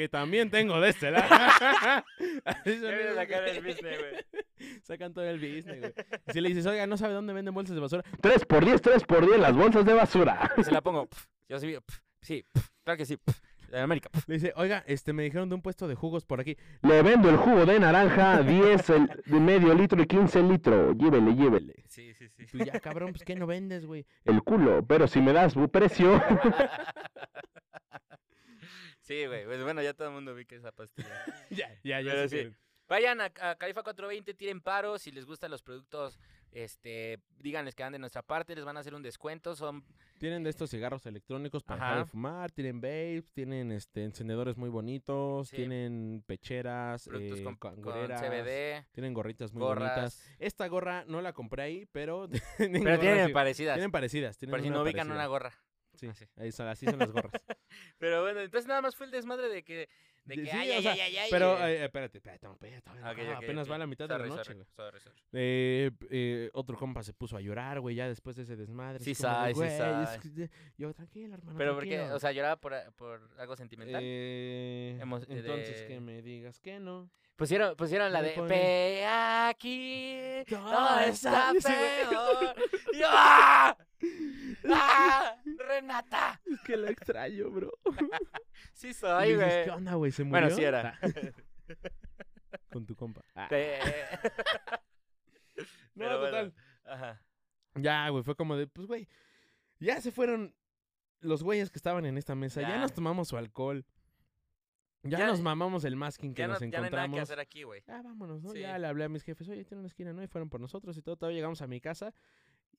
[0.00, 1.28] Que también tengo de este lado.
[2.46, 4.80] Así son la cara del business, güey.
[4.82, 5.92] Sacan todo el business, güey.
[6.26, 8.02] Y si le dices, oiga, no sabe dónde venden bolsas de basura.
[8.22, 10.50] 3 por 10, 3 por 10 las bolsas de basura.
[10.64, 11.06] Se la pongo.
[11.06, 13.18] pf, Yo sí, pf, sí, pf, claro que sí.
[13.18, 14.08] pf, De América.
[14.08, 14.24] pf.
[14.26, 16.56] Le dice, oiga, este, me dijeron de un puesto de jugos por aquí.
[16.80, 20.94] Le vendo el jugo de naranja 10 el- de medio litro y 15 litro.
[20.94, 21.74] Llévele, llévele.
[21.88, 22.44] Sí, sí, sí.
[22.44, 24.06] Y tú, ya, cabrón, pues, ¿qué no vendes, güey?
[24.24, 26.22] El culo, pero si me das bu precio.
[29.10, 29.44] Sí, güey.
[29.44, 31.08] Pues bueno, ya todo el mundo vi que esa pastilla.
[31.50, 32.12] ya, ya, ya.
[32.12, 32.56] Pero sí, sí.
[32.88, 34.98] Vayan a, a Califa 420, tiren paro.
[34.98, 36.18] Si les gustan los productos,
[36.52, 39.56] este, díganles que van de nuestra parte, les van a hacer un descuento.
[39.56, 39.84] Son
[40.18, 44.68] Tienen de estos cigarros electrónicos para dejar de fumar, tienen vapes, tienen este encendedores muy
[44.68, 45.56] bonitos, Sí.
[45.56, 50.24] tienen pecheras, productos eh, con, con CBD, tienen gorritas muy bonitas.
[50.38, 53.74] Esta gorra no la compré ahí, pero tienen Pero tienen parecidas.
[53.76, 54.36] tienen parecidas.
[54.38, 55.52] Tienen Por si no ubican una gorra.
[56.00, 56.24] Sí, Así.
[56.36, 57.30] ahí son, así son las gorras.
[57.98, 59.90] Pero bueno, entonces nada más fue el desmadre de que.
[60.24, 61.72] De que sí, ay, ay, sea, ay, ay, ay, Pero, eh.
[61.80, 64.66] eh, espérate, espérate, no, espérate, no apenas va a la mitad de la noche, güey.
[65.32, 69.02] Eh, eh, otro compa se puso a llorar, güey, ya después de ese desmadre.
[69.02, 70.18] Sí es como de, sabe, sí "Güey, es sabe.
[70.20, 70.50] que de-".
[70.76, 72.16] Yo, tranquilo, hermano, Pero porque, tranquilo".
[72.16, 74.00] o sea, lloraba por, por algo sentimental.
[74.04, 77.10] Eh, entonces de- que me digas que no.
[77.36, 82.54] Pusieron, pusieron la de Pe aquí todo está peor.
[82.94, 83.74] Yo, ¡ah!
[84.68, 85.36] ¡Ah!
[85.58, 86.38] ¡Renata!
[86.44, 87.72] Es que la extraño, bro.
[88.74, 89.64] Sí soy, güey.
[89.64, 90.09] ¿Qué onda, güey?
[90.12, 90.42] ¿Se murió?
[90.42, 90.98] Bueno, sí era.
[91.02, 91.08] Ah.
[92.72, 93.22] Con tu compa.
[93.34, 93.48] Ah.
[95.94, 96.54] No, pero bueno, total.
[96.84, 97.22] Ajá.
[97.74, 99.08] Ya, güey, fue como de, pues, güey,
[99.78, 100.54] ya se fueron
[101.20, 102.80] los güeyes que estaban en esta mesa, ya, Ya.
[102.80, 103.84] nos tomamos su alcohol,
[105.02, 106.96] ya, Ya- nos mamamos el masking que Ya no, nos ya no hay nada que
[106.96, 107.20] encontramos.
[107.20, 107.82] hacer aquí, güey.
[107.88, 108.50] Ah, vámonos, ¿no?
[108.50, 108.60] Sí.
[108.60, 110.22] Ya le hablé a mis jefes, oye, tiene una esquina, ¿no?
[110.22, 112.14] Y fueron por nosotros y todo, todavía llegamos a mi casa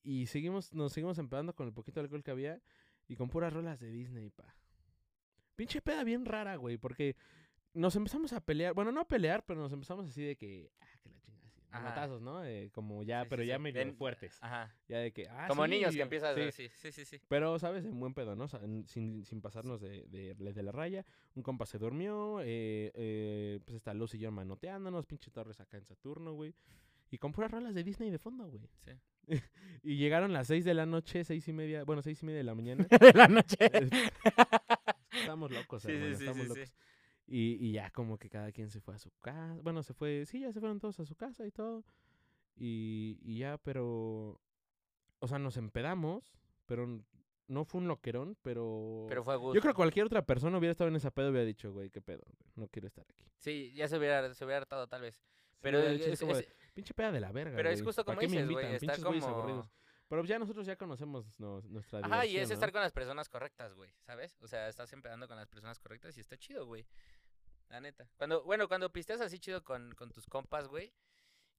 [0.02, 2.60] y seguimos, nos seguimos empedando con el poquito de alcohol que había
[3.08, 4.56] y con puras rolas de Disney, pa.
[5.62, 7.15] Pinche peda bien rara, güey, porque
[7.76, 10.88] nos empezamos a pelear, bueno, no a pelear, pero nos empezamos así de que, ah,
[11.04, 11.82] que la chingada, así, Ajá.
[11.84, 12.43] matazos, ¿no?
[12.43, 13.62] Eh, como ya, Sí, pero sí, ya sí.
[13.62, 14.39] medio Ven- fuertes.
[14.41, 14.76] Ajá.
[14.88, 16.41] Ya de que, ah, Como sí, niños que empiezas sí.
[16.41, 16.69] así.
[16.78, 17.21] Sí, sí, sí.
[17.28, 17.86] Pero, ¿sabes?
[17.86, 18.45] En buen pedo, ¿no?
[18.45, 21.06] O sea, en- sin, sin pasarnos de, de, de la raya.
[21.36, 22.39] Un compa se durmió.
[22.41, 25.06] Eh, eh, pues está Luz y yo manoteándonos.
[25.06, 26.56] Pinche Torres acá en Saturno, güey.
[27.12, 28.63] Y con puras rolas de Disney de fondo, güey.
[28.84, 28.91] Sí.
[29.84, 31.84] Y llegaron las seis de la noche, seis y media.
[31.84, 32.86] Bueno, seis y media de la mañana.
[33.00, 33.58] De la noche.
[35.22, 36.60] estamos locos, hermano, sí, estamos sí, sí.
[36.60, 36.74] locos.
[37.28, 39.58] Y, y ya como que cada quien se fue a su casa.
[39.64, 41.84] Bueno, se fue, sí, ya se fueron todos a su casa y todo.
[42.56, 44.40] Y, y ya, pero...
[45.20, 46.34] O sea, nos empedamos,
[46.66, 46.88] pero
[47.48, 49.06] no fue un loquerón, pero...
[49.08, 49.56] Pero fue a gusto.
[49.56, 51.90] Yo creo que cualquier otra persona hubiera estado en esa pedo y hubiera dicho, güey,
[51.90, 53.26] qué pedo, güey, no quiero estar aquí.
[53.38, 55.22] Sí, ya se hubiera, se hubiera hartado tal vez.
[55.62, 58.76] Pero, es, es pinche peda de la verga, pero es justo ¿pa' como dices, güey,
[58.76, 59.70] está como-.
[60.12, 63.74] Pero ya nosotros ya conocemos no- nuestra Ajá, y es estar con las personas correctas,
[63.74, 64.38] güey, ¿sabes?
[64.41, 66.86] O sea, estás empezando con las personas correctas y está chido, güey.
[67.69, 68.10] La neta.
[68.17, 70.93] Cuando, bueno, cuando pisteas así chido con, con tus compas, güey,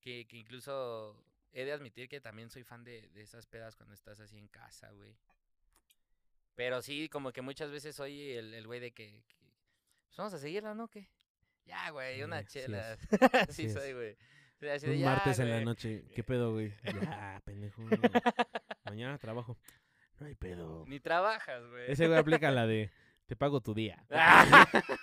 [0.03, 3.95] que, que incluso he de admitir que también soy fan de, de esas pedas cuando
[3.95, 5.17] estás así en casa, güey.
[6.55, 9.37] Pero sí, como que muchas veces soy el el güey de que, que,
[10.09, 10.89] Pues vamos a seguirla, ¿no?
[10.89, 11.09] ¿Qué?
[11.65, 12.99] Ya, güey, una chela.
[13.49, 14.19] Así sí, soy, güey.
[14.63, 15.65] Sí, así de, Un "Ya, martes en la güey".
[15.65, 16.73] noche, ¿qué pedo, güey?
[17.19, 17.83] Ya, pendejo.
[18.85, 19.59] Mañana trabajo.
[20.21, 20.85] No hay pedo.
[20.87, 21.91] Ni trabajas, güey.
[21.91, 22.93] Ese güey aplica la de
[23.27, 24.05] te pago tu día.
[24.09, 24.17] No,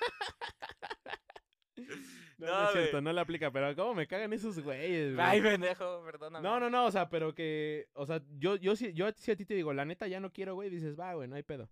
[2.37, 5.13] no, No, es cierto, no la aplica, pero ¿cómo me cagan esos güeyes?
[5.15, 5.27] güey?
[5.27, 6.47] Ay, pendejo, perdóname.
[6.47, 9.35] No, no, no, o sea, pero que, o sea, yo, yo, sí, yo sí a
[9.35, 11.69] ti te digo, la neta ya no quiero, güey, dices, va, güey, no hay pedo.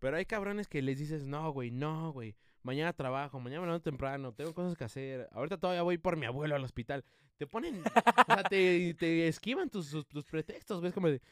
[0.00, 4.32] Pero hay cabrones que les dices, no, güey, no, güey, mañana trabajo, mañana me temprano,
[4.32, 7.04] tengo cosas que hacer, ahorita todavía voy por mi abuelo al hospital.
[7.38, 11.22] Te ponen, o sea, te, te esquivan tus, tus, tus pretextos, güey, es como de,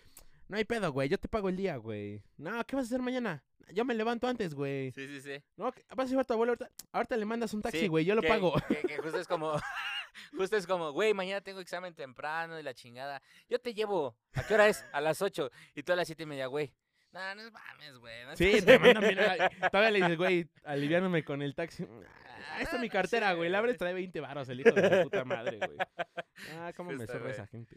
[0.48, 2.22] no hay pedo, güey, yo te pago el día, güey.
[2.36, 3.42] No, ¿qué vas a hacer mañana?
[3.72, 4.92] Yo me levanto antes, güey.
[4.92, 5.42] Sí, sí, sí.
[5.56, 7.86] No, ¿qué- vas a llevar a tu abuelo ahorita, ahorita le mandas un taxi, Sí,
[7.88, 8.54] güey, yo lo que- pago.
[8.68, 9.52] Que, que justo es como,
[10.36, 13.20] justo es como, güey, mañana tengo examen temprano y la chingada.
[13.48, 14.16] Yo te llevo.
[14.34, 14.84] ¿A qué hora es?
[14.92, 15.50] A las 8.
[15.74, 16.72] Y tú a las siete y media, güey.
[17.12, 18.24] No, no mames, güey.
[18.26, 19.18] no Sí, te mandan bien
[19.72, 21.84] Todavía le dices, güey, aliviándome con el taxi.
[22.52, 23.50] Ah, esta es mi cartera, güey.
[23.50, 25.78] La abres, trae 20 varos el hijo de su puta madre, güey.
[26.58, 27.30] Ah, cómo me güey.
[27.30, 27.76] esa gente.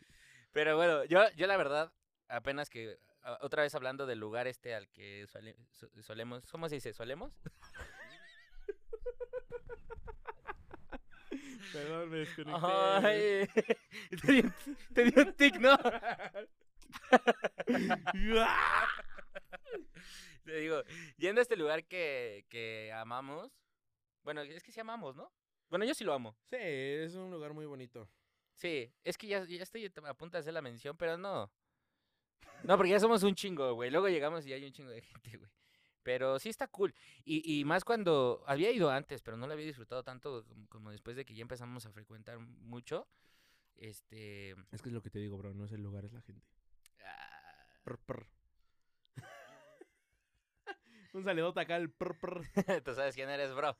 [0.51, 1.91] Pero bueno, yo, yo la verdad,
[2.27, 5.25] apenas que, a- otra vez hablando del lugar este al que
[6.01, 6.93] solemos, ¿cómo se dice?
[6.93, 7.33] ¿Solemos?
[11.71, 12.61] Perdón, me desconecté.
[12.65, 13.47] Ay,
[14.25, 14.53] te, dio,
[14.93, 15.77] te dio un tic, ¿no?
[20.45, 20.81] Te digo,
[21.17, 23.51] yendo a este lugar que, que amamos,
[24.23, 25.31] bueno, es que sí amamos, ¿no?
[25.69, 26.35] Bueno, yo sí lo amo.
[26.45, 28.09] sí, es un lugar muy bonito.
[28.53, 31.51] Sí, es que ya, ya estoy a punto de hacer la mención, pero no.
[32.63, 33.89] No, porque ya somos un chingo, güey.
[33.89, 35.49] Luego llegamos y hay un chingo de gente, güey.
[36.03, 36.93] Pero sí está cool.
[37.23, 40.91] Y, y más cuando había ido antes, pero no lo había disfrutado tanto como, como
[40.91, 43.07] después de que ya empezamos a frecuentar mucho.
[43.75, 44.51] Este.
[44.71, 45.53] Es que es lo que te digo, bro.
[45.53, 46.45] No es el lugar, es la gente.
[47.05, 48.27] ah, Prr, prr.
[51.13, 52.43] un saludote acá al prr, prr.
[52.83, 53.77] Tú sabes quién eres, bro.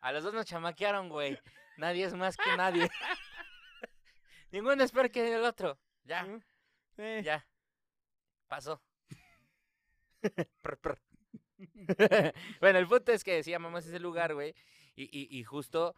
[0.00, 1.38] A los dos nos chamaquearon, güey.
[1.76, 2.88] Nadie es más que nadie.
[4.50, 5.78] Ninguno es peor que el otro.
[6.04, 6.26] Ya,
[6.96, 7.46] Eh, ya.
[8.48, 8.82] Pasó.
[12.60, 14.54] Bueno, el punto es que sí amamos ese lugar, güey.
[14.94, 15.94] Y, y, y justo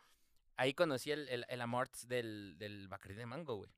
[0.57, 3.71] ahí conocí el, el, el amor del, del Bacardí de Mango, güey.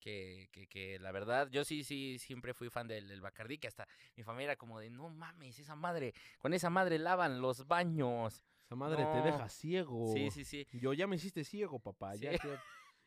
[0.00, 3.66] Que, que, que la verdad, yo sí, sí, siempre fui fan del, del Bacardí, que
[3.66, 7.66] hasta mi familia era como de, no mames, esa madre, con esa madre lavan los
[7.66, 8.42] baños.
[8.68, 10.12] Esa madre te deja ciego.
[10.12, 10.66] Sí, sí, sí.
[10.74, 12.14] Yo ya me hiciste ciego, papá.
[12.16, 12.58] Ya, que,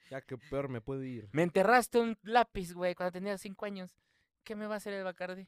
[0.10, 1.30] ya que peor me puedo ir.
[1.34, 3.95] Me enterraste un lápiz, güey, cuando tenía cinco años.
[4.43, 5.47] ¿Qué me va a hacer el Bacardi?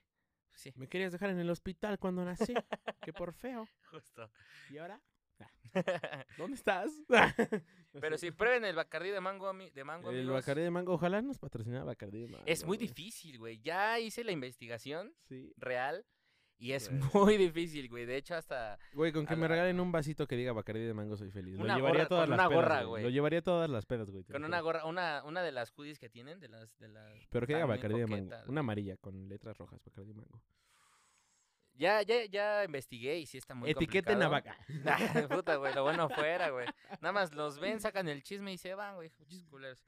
[0.52, 2.54] Sí, Me querías dejar en el hospital cuando nací.
[3.02, 3.67] que por feo.
[3.89, 4.30] justo.
[4.69, 5.02] ¿Y ahora?
[5.39, 5.49] Ah,
[6.38, 6.91] ¿Dónde estás?
[7.99, 10.36] Pero sí, prueben el Bacardí de mango, de mango El amigos.
[10.36, 10.93] Bacardí de mango.
[10.93, 12.43] Ojalá nos patrocinara Bacardí de mango.
[12.45, 12.88] Es muy güey.
[12.88, 13.60] difícil, güey.
[13.62, 15.52] Ya hice la investigación Sí.
[15.58, 16.06] real
[16.60, 18.06] y es muy difícil, güey.
[18.06, 20.82] De hecho, hasta Güey, con que A me la- regalen un vasito que diga Bacardí
[20.86, 21.58] de mango soy feliz.
[21.58, 22.89] Lo Una llevaría gorra- a todas con las una pedas, gorra, güey.
[22.89, 23.04] güey.
[23.04, 24.24] Lo llevaría a todas las pedas, güey.
[24.24, 24.48] te lo con juro.
[24.48, 27.12] una gorra, una, una de las hoodies que tienen, de las, de las.
[27.30, 28.24] Pero que diga están muy Bacardí de mango.
[28.26, 28.60] coquetas, Una güey.
[28.60, 30.42] amarilla con letras rojas, Bacardí de mango.
[31.76, 34.56] Ya, ya, ya investigué y sí está muy Etiqueten a complicado.
[35.08, 35.28] vaca.
[35.36, 36.68] Puta, güey, lo bueno fuera, güey.
[37.02, 39.10] Nada más los ven, sacan el chisme y se van, güey.
[39.18, 39.84] muchos culeros.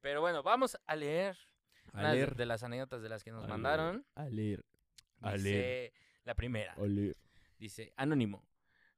[0.00, 1.38] Pero bueno, vamos a leer
[1.92, 2.34] A unas de- leer.
[2.34, 4.04] de las anécdotas de las que nos a leer, mandaron.
[4.16, 4.64] A leer.
[5.20, 5.92] A leer.
[5.92, 5.92] Dice
[6.28, 6.76] la primera.
[7.58, 8.46] Dice, Anónimo.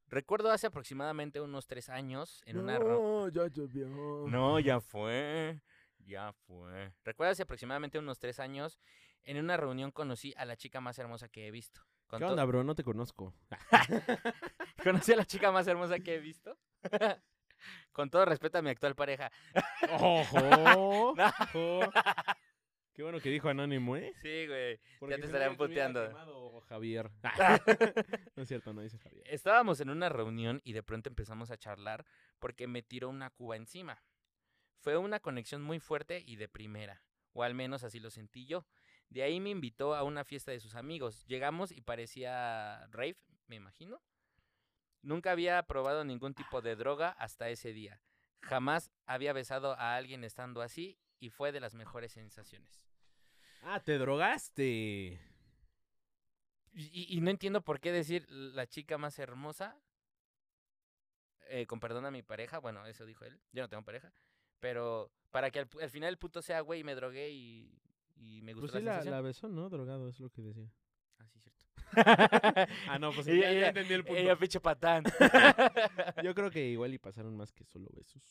[0.08, 2.80] Recuerdo hace aproximadamente unos tres años en una...
[2.80, 3.86] No, ya llovió.
[4.26, 5.62] No, ya fue.
[6.00, 6.92] Ya fue.
[7.04, 8.80] Recuerdo hace aproximadamente unos tres años
[9.22, 11.80] en una reunión conocí a la chica más hermosa que he visto.
[12.08, 12.64] Con ¿Qué onda, bro?
[12.64, 13.32] No te conozco.
[14.82, 16.58] Conocí a la chica más hermosa que he visto.
[17.92, 19.30] Con todo respeto a mi actual pareja.
[19.92, 21.14] ¡Ojo!
[21.14, 21.92] Ojo.
[23.00, 24.12] Qué bueno que dijo Anónimo, ¿eh?
[24.20, 24.78] Sí, güey.
[24.98, 26.06] Porque te estarían puteando.
[26.06, 27.10] quemado Javier.
[28.36, 29.24] no es cierto, no dice Javier.
[29.26, 32.04] Estábamos en una reunión y de pronto empezamos a charlar
[32.38, 34.02] porque me tiró una cuba encima.
[34.80, 38.66] Fue una conexión muy fuerte y de primera, o al menos así lo sentí yo.
[39.08, 41.24] De ahí me invitó a una fiesta de sus amigos.
[41.24, 44.02] Llegamos y parecía rave, me imagino.
[45.00, 48.02] Nunca había probado ningún tipo de droga hasta ese día.
[48.42, 52.89] Jamás había besado a alguien estando así y fue de las mejores sensaciones.
[53.62, 55.20] Ah, te drogaste.
[56.72, 59.76] Y, no entiendo por qué decir la chica más hermosa.
[61.48, 63.40] eh, con perdón a mi pareja, bueno, eso dijo él.
[63.52, 64.12] Yo no tengo pareja.
[64.60, 67.76] Pero para que al, final el puto sea güey, me drogué y,
[68.16, 69.12] y me gustó Pues sí, la la, sensación.
[69.14, 69.68] la besó, ¿no?
[69.68, 70.70] Drogado, es lo que decía.
[71.18, 71.64] Ah, sí, cierto.
[72.88, 74.20] Ah, no, pues Ella- ya, ya entendí el punto.
[74.20, 75.04] Ella, pinche patán.
[76.24, 78.22] Yo creo que igual y pasaron más que solo besos.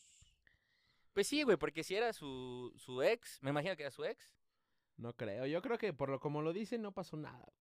[1.13, 4.38] pues sí, güey, porque si era su, su ex, me imagino que era su ex.
[4.99, 5.45] No creo.
[5.45, 7.57] Yo creo que por lo como lo dice no pasó nada, güey.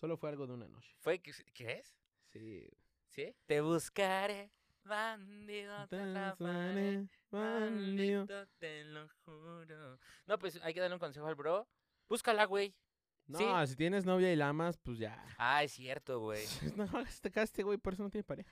[0.00, 0.94] Solo fue algo de una noche.
[1.00, 1.96] ¿Fue que, ¿Crees?
[2.32, 2.68] Sí.
[3.08, 3.34] ¿Sí?
[3.46, 4.50] Te buscaré,
[4.84, 7.08] bandido, te atraparé.
[7.30, 9.98] Maldito, te lo juro.
[10.26, 11.66] No, pues hay que darle un consejo al bro.
[12.08, 12.74] Búscala, güey.
[13.26, 13.46] No, Sí.
[13.70, 15.24] si tienes novia y la amas, pues ya.
[15.38, 16.44] Ah, es cierto, güey.
[16.76, 16.86] No,
[17.22, 18.50] te caste, güey, por eso no tiene pareja.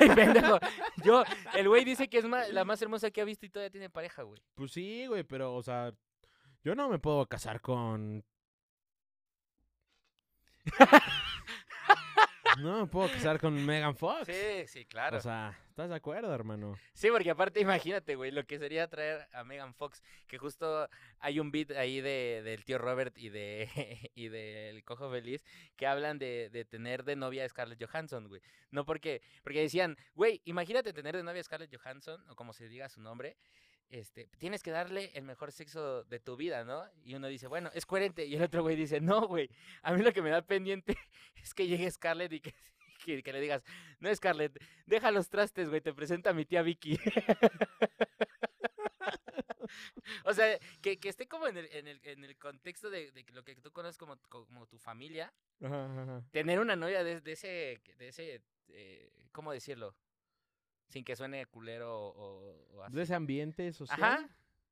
[0.00, 0.58] Ay, pendejo.
[1.04, 1.22] Yo,
[1.54, 3.88] el güey dice que es ma- la más hermosa que ha visto y todavía tiene
[3.88, 4.42] pareja, güey.
[4.54, 5.94] Pues sí, güey, pero, o sea,
[6.62, 8.24] yo no me puedo casar con...
[12.60, 14.26] no me puedo casar con Megan Fox.
[14.26, 15.16] Sí, sí, claro.
[15.16, 16.76] O sea, ¿estás de acuerdo, hermano?
[16.92, 21.40] Sí, porque aparte imagínate, güey, lo que sería traer a Megan Fox, que justo hay
[21.40, 23.68] un beat ahí de, del tío Robert y de
[24.14, 25.44] y del Cojo Feliz
[25.76, 28.42] que hablan de, de tener de novia a Scarlett Johansson, güey.
[28.70, 32.68] No porque, porque decían, güey, imagínate tener de novia a Scarlett Johansson, o como se
[32.68, 33.36] diga su nombre,
[33.90, 36.84] este, tienes que darle el mejor sexo de tu vida, ¿no?
[37.04, 38.24] Y uno dice, bueno, es coherente.
[38.24, 39.50] Y el otro güey dice, no, güey,
[39.82, 40.96] a mí lo que me da pendiente
[41.42, 42.54] es que llegue Scarlett y que,
[43.04, 43.62] que, que le digas,
[43.98, 46.98] no, Scarlett, deja los trastes, güey, te presenta a mi tía Vicky.
[50.24, 53.42] o sea, que, que esté como en el, en el, en el contexto de, lo
[53.42, 56.24] que tú conoces como, como tu familia, Ajá, ajá, ajá.
[56.30, 59.96] tener una novia de, de ese, de ese eh, ¿cómo decirlo?
[60.90, 62.94] Sin que suene culero o, o así.
[62.96, 63.98] De ese ambiente social.
[64.02, 64.28] Ajá.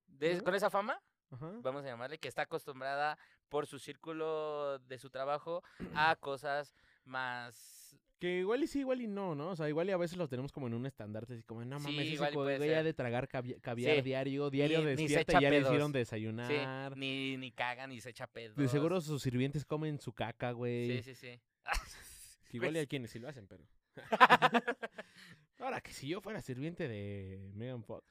[0.09, 0.43] de-.
[0.43, 1.01] Con esa fama,
[1.31, 1.53] Ajá.
[1.63, 3.17] vamos a llamarle, que está acostumbrada
[3.49, 5.63] por su círculo de su trabajo
[5.95, 7.97] a cosas más...
[8.19, 9.51] Que igual y sí, igual y no, ¿no?
[9.51, 11.79] O sea, igual y a veces lo tenemos como en un estandarte, así como, no
[11.79, 14.03] Sí, mames, ese igual y puede de tragar cavi- caviar Sí.
[14.03, 15.69] diario, diario Ni- ni despierta echa y ya le pedos.
[15.71, 16.97] hicieron Sí, desayunar.
[16.97, 18.55] ni, ni caga, ni se echa pedo.
[18.57, 21.01] De seguro sus sirvientes comen su caca, güey.
[21.01, 21.41] Sí, sí, sí.
[22.51, 23.63] Igual y hay quienes sí lo hacen, pero...
[25.59, 28.07] Ahora, que si yo fuera sirviente de Megan Fox,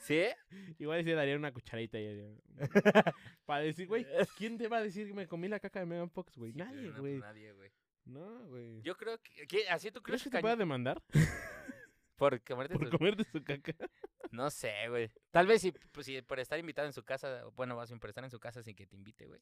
[0.00, 0.24] ¿Sí?
[0.78, 2.36] igual sí daría una cucharadita y
[3.46, 6.10] Para decir, güey, ¿quién te va a decir que me comí la caca de Megan
[6.10, 6.52] Fox, güey?
[6.52, 7.18] Sí, Nadie, no, güey.
[7.18, 7.70] nadie, güey.
[8.06, 8.80] No, güey.
[8.82, 9.68] Yo creo que...
[9.68, 11.02] ¿Así tú ¿Crees crees que que te pueda demandar
[12.16, 13.74] por comerte por comerte su caca?
[14.30, 15.10] No sé, güey.
[15.30, 18.24] Tal vez si, pues, si por estar invitado en su casa, bueno, bien por estar
[18.24, 19.40] en su casa sin que te invite, güey.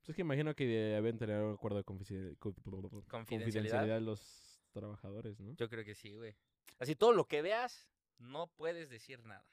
[0.00, 4.00] Pues es que imagino que deben tener un acuerdo de confidencialidad, Confidencialidad.
[4.00, 4.47] los
[4.78, 5.54] trabajadores, ¿no?
[5.56, 6.34] Yo creo que sí, güey.
[6.78, 7.88] Así todo lo que veas,
[8.18, 9.44] no puedes decir nada.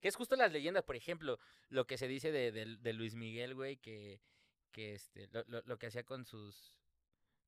[0.00, 3.14] Que es justo las leyendas, por ejemplo, lo que se dice de, de- de Luis
[3.14, 4.20] Miguel, güey, que,
[4.72, 6.74] que este, lo, lo- lo que hacía con sus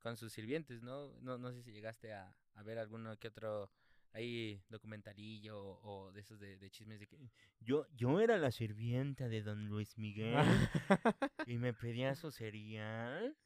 [0.00, 1.12] con sus sirvientes, ¿no?
[1.20, 3.70] No, no sé si llegaste a, a ver alguno que otro
[4.10, 7.16] ahí documentalillo o, o de esos de, de chismes de que
[7.60, 10.34] yo, yo era la sirvienta de don Luis Miguel
[11.46, 13.36] y me pedía su cereal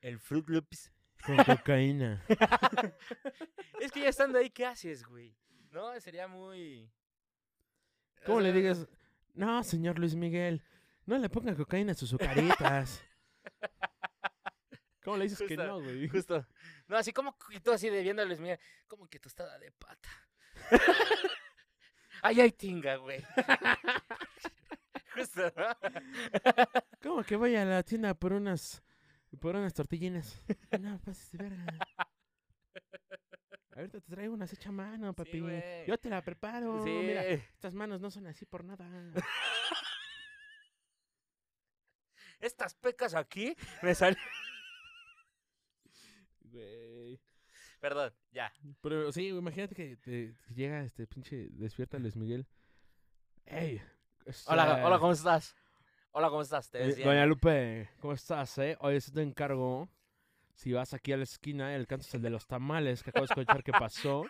[0.00, 0.90] El Fruit Loops.
[1.26, 2.22] Con cocaína.
[3.80, 5.36] Es que ya estando ahí, ¿qué haces, güey?
[5.70, 6.90] No, sería muy...
[8.22, 8.86] o ¿Cómo le digas?
[9.34, 10.62] No, señor Luis Miguel,
[11.06, 13.02] no le ponga cocaína a sus azucaritas.
[15.02, 16.08] ¿Cómo le dices que no, güey?
[16.08, 16.46] Justo.
[16.88, 19.70] No, así como, y tú así de viendo a Luis Miguel, como que tostada de
[19.72, 20.10] pata.
[22.22, 23.22] Ay, ay, tinga, güey.
[25.14, 25.76] Justo, ¿no?
[27.02, 28.82] ¿Cómo que voy a la tienda por unas
[29.36, 30.42] por unas tortillinas?
[30.80, 31.66] No, pases de verga.
[33.76, 35.42] Ahorita te traigo unas hecha a mano, papi.
[35.86, 36.84] Yo te la preparo.
[36.84, 36.90] Sí.
[36.90, 38.88] Mira, estas manos no son así por nada.
[42.40, 44.18] Estas pecas aquí me salen...
[46.40, 47.20] Güey.
[47.80, 48.52] Perdón, ya.
[48.82, 52.46] Pero sí, imagínate que, te- que llega este pinche despierta Luis Miguel.
[53.46, 53.80] Ey.
[54.46, 55.54] Hola, este, hola, ¿cómo estás?
[56.16, 56.70] Hola, ¿cómo estás?
[56.70, 57.08] Te Eh, ves bien.
[57.08, 58.76] Doña Lupe, ¿cómo estás, eh?
[58.80, 59.88] Oye, si te encargo,
[60.52, 63.26] si vas aquí a la esquina, el canto es el de los tamales que acabo
[63.26, 64.24] de escuchar que pasó.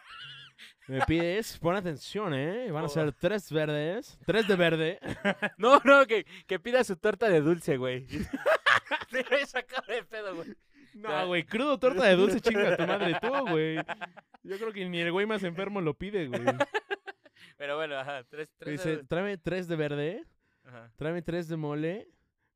[0.86, 2.70] Me pides, pon atención, ¿eh?
[2.70, 4.98] Van a ser tres verdes, tres de verde.
[5.58, 8.06] No, no, que, que pida su torta de dulce, güey.
[8.06, 10.54] Te voy a sacar de pedo, güey.
[10.94, 13.76] No, güey, crudo torta de dulce, chinga tu madre tú, güey.
[14.42, 16.40] Yo creo que ni el güey más enfermo lo pide, güey.
[17.58, 18.72] Pero bueno, ajá, tres, tres.
[18.72, 20.24] Dice, de- tráeme tres de verde,
[20.64, 20.90] Ajá.
[20.96, 22.08] tráeme tres de mole,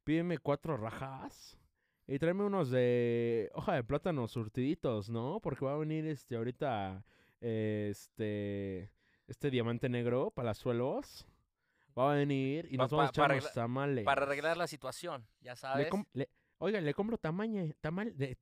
[0.05, 1.59] pídeme cuatro rajas.
[2.07, 5.41] Y tráeme unos de hoja de plátano surtiditos, ¿no?
[5.41, 7.05] Porque va a venir este ahorita
[7.41, 8.91] este
[9.27, 11.27] este diamante negro, palazuelos.
[11.99, 14.05] Va a venir y Pa- nos vamos a pa- echar unos tamales.
[14.05, 15.89] Para arreglar la situación, ya Le sabes.
[15.91, 18.39] com- le- oiga, le compro tamaña, tamal de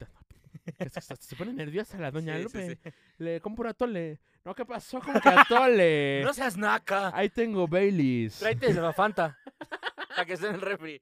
[0.72, 2.78] que se, se- pone nerviosa la doña Sí, sí, Lupe.
[2.82, 2.90] sí.
[3.18, 4.20] Le compro atole.
[4.44, 5.00] No, ¿qué pasó?
[5.00, 6.20] ¿Cómo que atole?
[6.24, 7.10] No seas naca.
[7.16, 8.38] Ahí tengo Baileys.
[8.38, 9.36] Tráete de la Fanta.
[10.16, 11.00] Para que esté en el refri.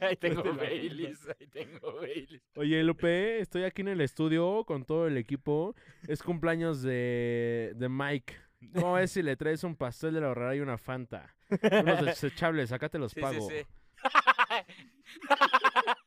[0.00, 1.26] Ahí tengo Baileys.
[1.40, 2.42] Ahí tengo Baileys.
[2.54, 5.74] Oye, Lupe, estoy aquí en el estudio con todo el equipo.
[6.06, 8.34] Es cumpleaños de, de Mike.
[8.74, 11.34] ¿Cómo ves si le traes un pastel de la horrera y una Fanta?
[11.50, 13.48] Unos desechables, acá te los Sí, pago.
[13.50, 13.66] sí, sí.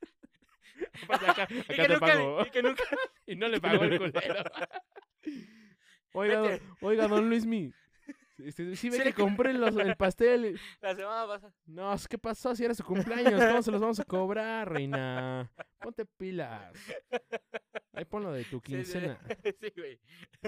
[1.09, 2.45] Acá, Y que te nunca, pago.
[2.45, 2.83] y que nunca.
[3.27, 4.43] Y no le pagó el culero.
[6.13, 7.73] Oiga, don- oiga, don Luismi.
[8.37, 10.59] Este, sí ve Sí que compré los- el pastel.
[10.81, 11.53] La semana pasada.
[11.65, 12.53] No, es- ¿qué pasó?
[12.55, 15.49] Si era su cumpleaños, ¿cómo se los vamos a cobrar, reina?
[15.79, 16.73] Ponte pilas.
[17.93, 19.17] Ahí ponlo de tu sí, quincena.
[19.59, 19.99] Sí, güey.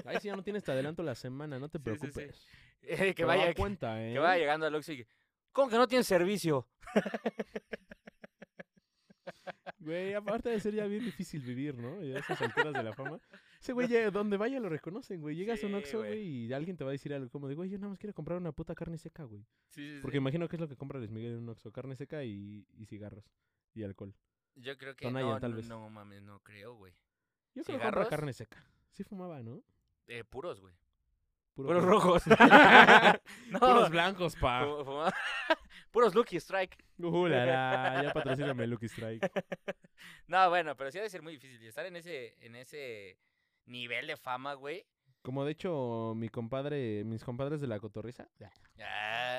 [0.06, 2.46] Ahí sí ya no tienes te adelanto la semana, no te preocupes.
[2.82, 4.14] Eh, que vaya, cuenta, ¿eh?
[4.14, 5.08] que vaya llegando al Oxxo y que,
[5.52, 6.68] ¿Cómo que no tiene servicio?
[9.88, 12.04] Güey, aparte de ser ya bien difícil vivir, ¿no?
[12.04, 13.22] Y a esas alturas de la fama.
[13.62, 15.38] Ese güey, ya, donde vaya lo reconocen, güey.
[15.38, 16.20] Llegas a un Oxxo, güey.
[16.20, 18.38] y alguien te va a decir algo como de, güey, yo nada más quiero comprar
[18.38, 19.46] una puta carne seca, güey.
[19.70, 21.72] Sí, sí, Porque imagino que es lo que compra Luis Miguel en un Oxxo.
[21.72, 23.32] Carne seca y, y cigarros.
[23.74, 24.14] Y alcohol.
[24.56, 25.70] Yo creo que Tonaya, no, tal vez.
[25.70, 26.92] no mames, no creo, güey.
[27.56, 28.62] Yo creo que compra carne seca.
[28.92, 29.64] Sí fumaba, ¿no?
[30.08, 30.74] Eh, puros, güey.
[31.58, 32.24] Puro Puros rojos.
[33.50, 34.64] no, Puros blancos, pa.
[35.92, 36.78] puros Lucky Strike.
[37.00, 39.28] Uh, la, la, ya patrocíname Lucky Strike.
[40.28, 41.60] No, bueno, pero sí ha de ser muy difícil.
[41.64, 43.18] Y estar en ese, en ese
[43.66, 44.86] nivel de fama, güey.
[45.22, 48.30] Como de hecho, mi compadre, mis compadres de la cotorriza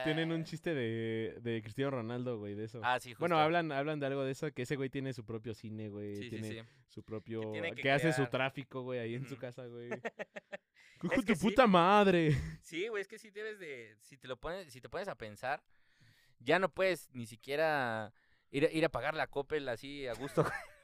[0.05, 2.81] tienen un chiste de, de Cristiano Ronaldo, güey, de eso.
[2.85, 3.21] Ah, sí, justo.
[3.21, 6.17] Bueno, hablan, hablan de algo de eso, que ese güey tiene su propio cine, güey.
[6.17, 6.61] Sí, tiene sí.
[6.89, 7.41] su propio...
[7.53, 9.89] tiene Que, que hace su tráfico, güey, ahí en su casa, güey.
[11.01, 12.33] Es ¡Hijo que tu puta madre!
[12.61, 13.97] Sí, güey, es que sí debes de.
[14.03, 15.63] Si te lo pones, si te pones a pensar,
[16.41, 18.13] ya no puedes ni siquiera
[18.51, 20.45] ir, a- ir a pagar la Coppel así a gusto.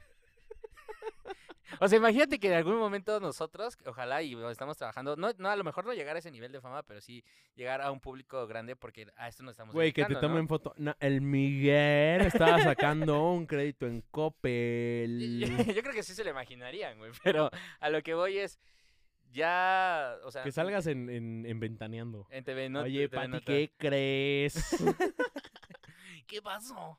[1.80, 5.56] o sea, imagínate que en algún momento nosotros, ojalá y estamos trabajando, no, no, a
[5.56, 8.46] lo mejor no llegar a ese nivel de fama, pero sí llegar a un público
[8.46, 10.74] grande porque a esto nos estamos Güey, que te tomen foto.
[10.76, 15.40] No, el Miguel estaba sacando un crédito en Coppel.
[15.74, 18.58] Yo creo que sí se lo imaginarían, güey, pero a lo que voy es
[19.30, 22.26] ya, o sea, Que salgas en, en, en Ventaneando.
[22.30, 23.44] en TV Oye, TV Pati.
[23.44, 24.76] ¿qué crees?
[26.26, 26.96] ¿Qué pasó?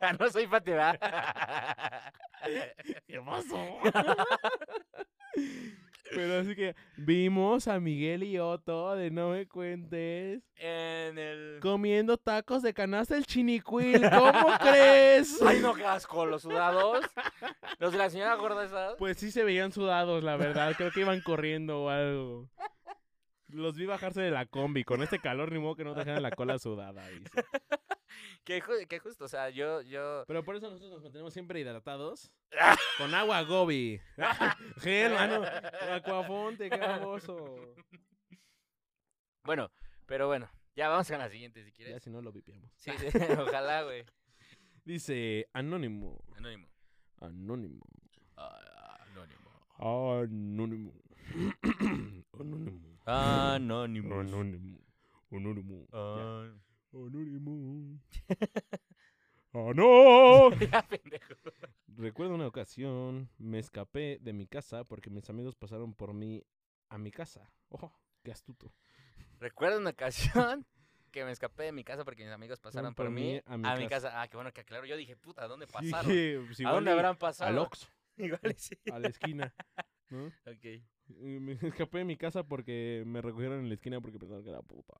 [0.00, 0.98] Ah, no soy ¿verdad?
[3.06, 3.78] ¿Qué pasó?
[6.14, 11.58] Pero así que vimos a Miguel y Otto de No Me Cuentes en el...
[11.62, 14.02] comiendo tacos de canasta el chinicuil.
[14.10, 15.40] ¿Cómo crees?
[15.40, 17.04] Ay, no, qué asco, los sudados.
[17.78, 18.96] Los de la señora gorda esa.
[18.98, 20.74] Pues sí se veían sudados, la verdad.
[20.76, 22.48] Creo que iban corriendo o algo.
[23.48, 24.84] Los vi bajarse de la combi.
[24.84, 27.08] Con este calor ni modo que no dejaran la cola sudada.
[27.08, 27.30] dice.
[28.44, 30.24] Que, ju- que justo, o sea, yo, yo...
[30.26, 32.32] Pero por eso nosotros nos mantenemos siempre hidratados.
[32.98, 34.00] Con agua Gobi.
[34.82, 35.42] Gel, mano.
[35.92, 37.74] Aquafonte, qué baboso.
[39.44, 39.70] Bueno,
[40.06, 42.02] pero bueno, ya vamos con la siguiente si Ya quieres.
[42.02, 42.70] si no lo vipiamos.
[42.76, 43.06] Sí, sí,
[43.38, 44.04] ojalá, güey.
[44.84, 46.22] Dice Anónimo.
[46.36, 46.68] Anónimo.
[47.20, 47.84] Anónimo.
[48.36, 49.50] Ah, Anónimo.
[49.78, 50.92] Anónimo.
[52.32, 52.98] Anonymous.
[53.06, 54.78] Anónimo.
[55.30, 55.86] Anónimo.
[56.92, 57.98] Anónimo.
[59.54, 60.50] ¡Ah, no!
[60.56, 61.34] Ya, pendejo.
[61.88, 66.42] Recuerdo una ocasión, me escapé de mi casa porque mis amigos pasaron por mí
[66.88, 67.50] a mi casa.
[67.68, 68.72] ¡Oh, qué astuto!
[69.40, 70.66] Recuerdo una ocasión
[71.10, 74.20] que me escapé de mi casa porque mis amigos pasaron por, mí a mi, casa.
[74.20, 74.84] Ah, qué bueno que aclaro.
[74.84, 76.10] Yo dije, puta, ¿a dónde pasaron?
[76.10, 77.50] Sí, pues ¿A dónde y habrán pasado?
[77.50, 78.76] Al Oxxo, Igual sí.
[78.90, 79.54] a la esquina.
[80.10, 80.26] ¿no?
[80.26, 80.64] Ok.
[81.08, 84.50] Y Me escapé de mi casa porque me recogieron en la esquina porque pensaron que
[84.50, 84.94] era puta.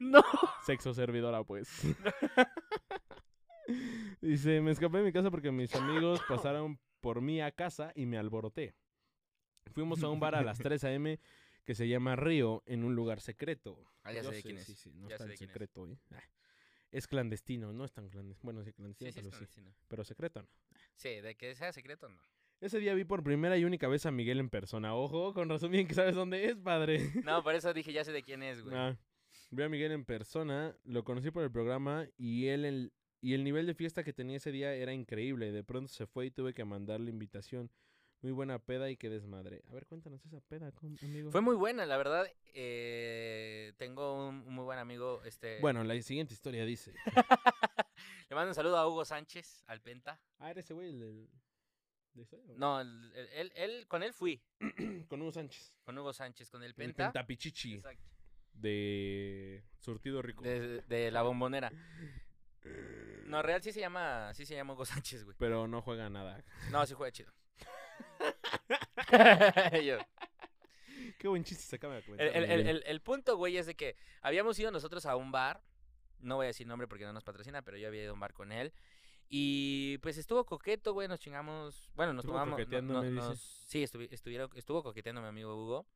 [0.00, 0.22] No.
[0.64, 1.68] Sexo servidora, pues.
[4.20, 8.06] Dice, me escapé de mi casa porque mis amigos pasaron por mí a casa y
[8.06, 8.74] me alboroté.
[9.72, 11.20] Fuimos a un bar a las 3 a.m.
[11.64, 13.78] que se llama Río en un lugar secreto.
[14.02, 14.64] Ah, ya Yo sé de quién es.
[14.64, 15.52] Sí, sí, no Ya está sé en de quién es.
[15.52, 15.86] secreto.
[15.86, 15.96] ¿eh?
[16.12, 16.22] Ah,
[16.90, 18.44] Es clandestino, no es tan clandestino.
[18.44, 19.32] Bueno, sí, Sí, clandestino, sí, es pero sí.
[19.36, 19.74] clandestino.
[19.88, 20.48] Pero secreto no.
[20.96, 22.20] Sí, de que sea secreto, no.
[22.60, 24.94] Ese día vi por primera y única vez a Miguel en persona.
[24.94, 27.10] Ojo, con razón bien que sabes dónde es, padre.
[27.24, 28.76] No, por eso dije, ya sé de quién es, güey.
[28.76, 28.98] Ah,
[29.50, 33.44] vi a Miguel en persona, lo conocí por el programa y él el, y el
[33.44, 35.52] nivel de fiesta que tenía ese día era increíble.
[35.52, 37.70] De pronto se fue y tuve que mandarle invitación.
[38.22, 39.62] Muy buena peda y qué desmadre.
[39.70, 40.70] A ver, cuéntanos esa peda,
[41.02, 41.30] amigo.
[41.30, 42.26] Fue muy buena, la verdad.
[42.52, 45.58] eh, tengo un, muy buen amigo, este...
[45.60, 46.92] Bueno, la siguiente historia dice.
[48.28, 50.20] Le mando un saludo a Hugo Sánchez, al Penta.
[50.38, 51.28] ah, ¿era ese güey el del...
[52.12, 52.58] de historia, o?
[52.58, 54.42] No, el- el- él, él- con él fui,
[55.08, 55.72] Con Hugo Sánchez.
[55.84, 57.04] con Hugo Sánchez, con el El Penta.
[57.12, 58.10] Pentapichichi Exacto.
[58.60, 60.42] De Surtido Rico.
[60.42, 61.72] De, de la bombonera.
[63.26, 65.36] No, real sí se llama, sí se llama Hugo Sánchez, güey.
[65.38, 66.42] Pero no juega nada.
[66.70, 67.32] No, sí juega chido.
[69.84, 69.98] Yo-
[71.18, 72.26] Qué buen chiste se acaba de comentar.
[72.28, 72.68] el- el- Miguel.
[72.76, 75.62] el- el punto, güey, es de que habíamos ido nosotros a un bar.
[76.20, 78.20] No voy a decir nombre porque no nos patrocina, pero yo había ido a un
[78.20, 78.72] bar con él.
[79.28, 81.90] Y pues estuvo coqueto, güey, nos chingamos.
[81.94, 82.52] Bueno, nos Estuvo tomamos.
[82.52, 83.24] no- coqueteando, no- me dices.
[83.24, 85.86] nos- sí, estuvi- estuvieron, estuvo coqueteando mi amigo Hugo.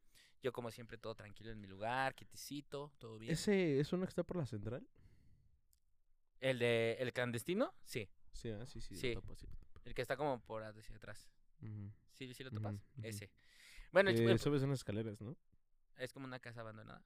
[0.45, 3.33] Yo, como siempre, todo tranquilo en mi lugar, quietecito, todo bien.
[3.33, 4.87] ¿Ese es uno que está por la central?
[6.39, 7.73] ¿El de el clandestino?
[7.87, 8.11] Sí.
[8.33, 8.93] Sí, ah, sí, sí.
[8.95, 9.15] lo Sí.
[9.15, 9.81] topo, sí, lo topo.
[9.87, 11.31] El que está como por hacia atrás.
[12.13, 12.75] Sí, sí lo topas.
[13.03, 13.31] Ese.
[13.91, 15.35] Bueno, Que el- subes unas escaleras, ¿no?
[15.97, 17.03] es como una casa abandonada.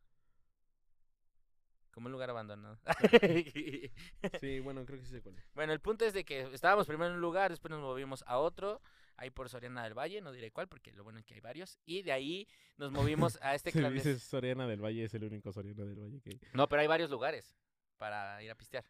[1.92, 2.80] Como un lugar abandonado.
[4.40, 5.44] Sí, bueno, creo que sí sé cuál es.
[5.54, 8.38] bueno, el punto es de que estábamos primero en un lugar, después nos movimos a
[8.38, 8.82] otro,
[9.18, 11.78] ahí por Soriana del Valle, no diré cuál, porque lo bueno es que hay varios.
[11.84, 12.48] Y de ahí
[12.78, 14.14] nos movimos a este Si clandestino.
[14.14, 16.40] dices Soriana del Valle, es el único Soriana del Valle que hay.
[16.54, 17.58] No, pero hay varios lugares
[17.98, 18.84] para ir a pistear.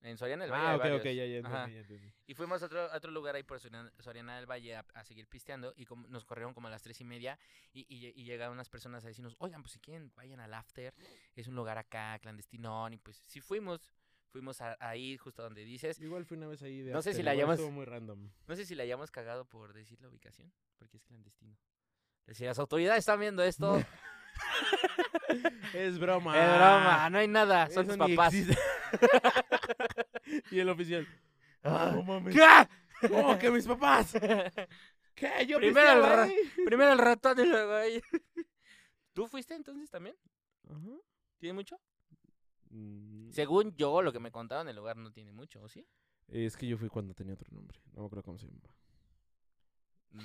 [0.00, 0.64] En Soriana del Valle.
[0.64, 1.00] Ah, hay ok, varios.
[1.00, 1.64] ok, ya, ya Ajá.
[1.64, 2.14] entendí, ya entendí.
[2.28, 5.04] Y fuimos a otro, a otro lugar ahí por Soriana, Soriana del Valle a, a
[5.04, 7.36] seguir pisteando y como- nos corrieron como a las tres y media
[7.72, 10.54] y, y, lle- y llegaron unas personas a decirnos, oigan, pues si quieren, vayan al
[10.54, 10.94] after,
[11.34, 13.80] es un lugar acá clandestino y pues sí fuimos,
[14.30, 16.00] fuimos a- ahí justo donde dices.
[16.00, 18.30] Igual fui una vez ahí de No sé si la llamas- Estuvo muy random.
[18.46, 21.56] No sé si la hayamos cagado por decir la ubicación, porque es clandestino.
[22.28, 23.86] Si las autoridades están viendo esto, es
[25.74, 26.32] Es broma.
[26.32, 28.34] broma, no hay nada, son Eso tus ni papás.
[28.34, 28.58] existe.
[30.50, 31.06] y el oficial.
[31.62, 32.34] Ah, No mames.
[32.34, 33.08] ¿Qué?
[33.08, 34.12] ¿Cómo que mis papás?
[35.14, 35.46] ¿Qué?
[35.46, 36.36] Yo Primero el pisteaba ra- ahí.
[36.64, 38.00] Primero el ratón y luego ahí.
[39.12, 40.16] ¿Tú fuiste entonces también?
[40.68, 40.96] Ajá.
[41.38, 41.80] ¿Tiene mucho?
[42.70, 45.86] Mm, Según yo, lo que me contaron, el lugar no tiene mucho, ¿o sí?
[46.28, 47.80] Es que yo fui cuando tenía otro nombre.
[47.92, 48.74] No me acuerdo cómo se llamaba.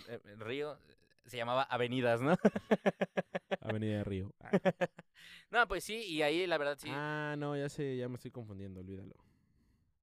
[0.07, 2.35] Eh, El río eh, se llamaba Avenidas, ¿no?
[3.61, 4.33] Avenida de Río.
[5.51, 6.89] no, pues sí, y ahí la verdad sí.
[6.91, 9.15] Ah, no, ya sé, ya me estoy confundiendo, olvídalo.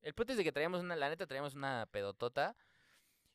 [0.03, 2.57] El punto es de que traíamos una, la neta, traíamos una pedotota.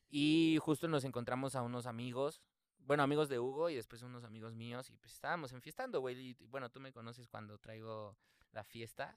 [0.08, 2.40] Y justo nos encontramos a unos amigos,
[2.78, 4.90] bueno, amigos de Hugo y después unos amigos míos.
[4.90, 6.30] Y pues estábamos enfiestando, güey.
[6.30, 8.16] Y, bueno, tú me conoces cuando traigo
[8.56, 9.16] la fiesta.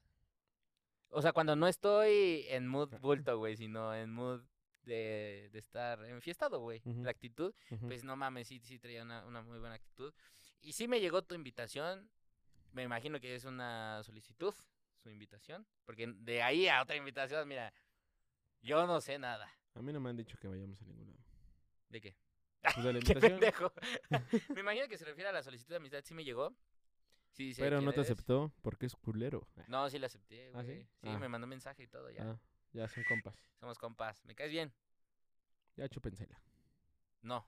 [1.09, 4.41] O sea, cuando no estoy en mood bulto, güey, sino en mood
[4.83, 6.81] de, de estar enfiestado, güey.
[6.85, 7.53] La actitud,
[7.87, 10.13] pues no mames, sí, sí traía una, una muy buena actitud.
[10.61, 12.09] Y sí me llegó tu invitación.
[12.73, 14.53] Me imagino que es una solicitud,
[15.01, 15.65] su invitación.
[15.85, 17.73] Porque de ahí a otra invitación, mira,
[18.61, 19.49] yo no sé nada.
[19.73, 21.23] A mí no me han dicho que vayamos a ningún lado.
[21.87, 22.15] ¿De qué?
[22.61, 23.71] Pues de la ¡Qué pendejo!
[24.53, 26.03] me imagino que se refiere a la solicitud de amistad.
[26.03, 26.53] Sí me llegó.
[27.31, 28.11] Sí, pero no te eres.
[28.11, 29.47] aceptó porque es culero.
[29.67, 30.67] No, sí la acepté, ¿Ah, güey.
[30.83, 30.87] sí?
[31.01, 31.19] sí, Ah.
[31.19, 32.23] me mandó mensaje y todo ya.
[32.31, 32.39] Ah,
[32.73, 33.35] ya son compas.
[33.59, 34.23] Somos compas.
[34.25, 34.73] ¿Me caes bien?
[35.77, 36.41] Ya chúpensela.
[37.21, 37.47] No.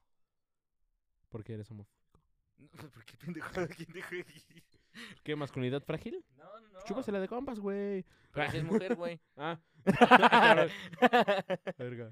[1.29, 2.21] Porque eres homofóbico.
[2.57, 3.49] No, ¿Por qué pendejo?
[3.75, 4.09] ¿Quién dijo?
[5.23, 6.23] ¿Qué, masculinidad frágil?
[6.37, 6.79] No, no, no.
[6.85, 8.05] Chúpasela de compas, güey.
[8.33, 9.19] Pero si es mujer, güey.
[9.37, 9.59] Ah,
[11.77, 12.11] verga.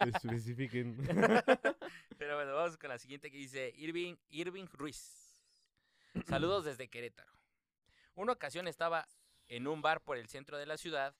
[0.00, 0.96] Especifiquen.
[2.18, 5.23] Pero bueno, vamos con la siguiente que dice Irving, Irving Ruiz.
[6.26, 7.32] Saludos desde Querétaro.
[8.14, 9.08] Una ocasión estaba
[9.48, 11.14] en un bar por el centro de la ciudad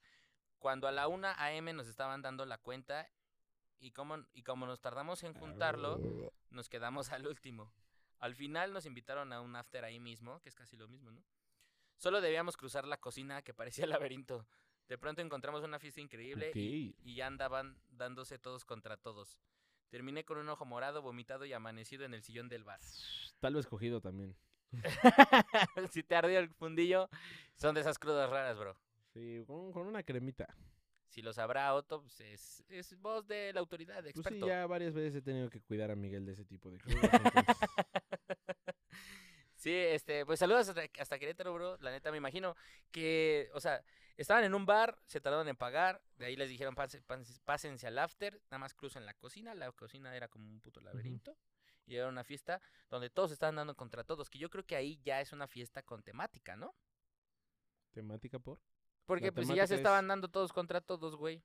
[0.58, 3.10] Cuando a la 1 AM nos estaban dando la cuenta
[3.80, 6.00] y como, y como nos tardamos en juntarlo,
[6.50, 7.70] nos quedamos al último.
[8.18, 11.22] Al final nos invitaron a un after ahí mismo, que es casi lo mismo, ¿no?
[11.96, 14.46] Solo debíamos cruzar la cocina que parecía laberinto.
[14.88, 19.38] De pronto encontramos una fiesta increíble y, y ya andaban dándose todos contra todos.
[19.90, 22.80] Terminé con un ojo morado, vomitado y amanecido en el sillón del bar.
[23.40, 24.34] Tal vez cogido también.
[25.92, 27.08] si te ardió el fundillo,
[27.54, 28.76] son de esas crudas raras, bro.
[29.12, 30.46] Sí, con, con una cremita.
[31.08, 34.46] Si lo sabrá Otto, pues es, es voz de la autoridad, Pues experto.
[34.46, 37.56] sí, ya varias veces he tenido que cuidar a Miguel de ese tipo de entonces,
[39.56, 41.78] Sí, este, pues saludos hasta, hasta Querétaro, bro.
[41.80, 42.54] La neta, me imagino
[42.90, 43.82] que, o sea,
[44.16, 47.86] estaban en un bar, se tardaron en pagar, de ahí les dijeron "Pase- pase- pásense
[47.86, 51.34] al after, nada más crucen la cocina, la cocina era como un puto laberinto,
[51.86, 52.60] y era una fiesta
[52.90, 55.82] donde todos estaban dando contra todos, que yo creo que ahí ya es una fiesta
[55.82, 56.74] con temática, ¿no?
[57.92, 58.58] temática por.
[59.06, 61.42] Porque pues si ya se es- estaban dando todos contra todos, güey.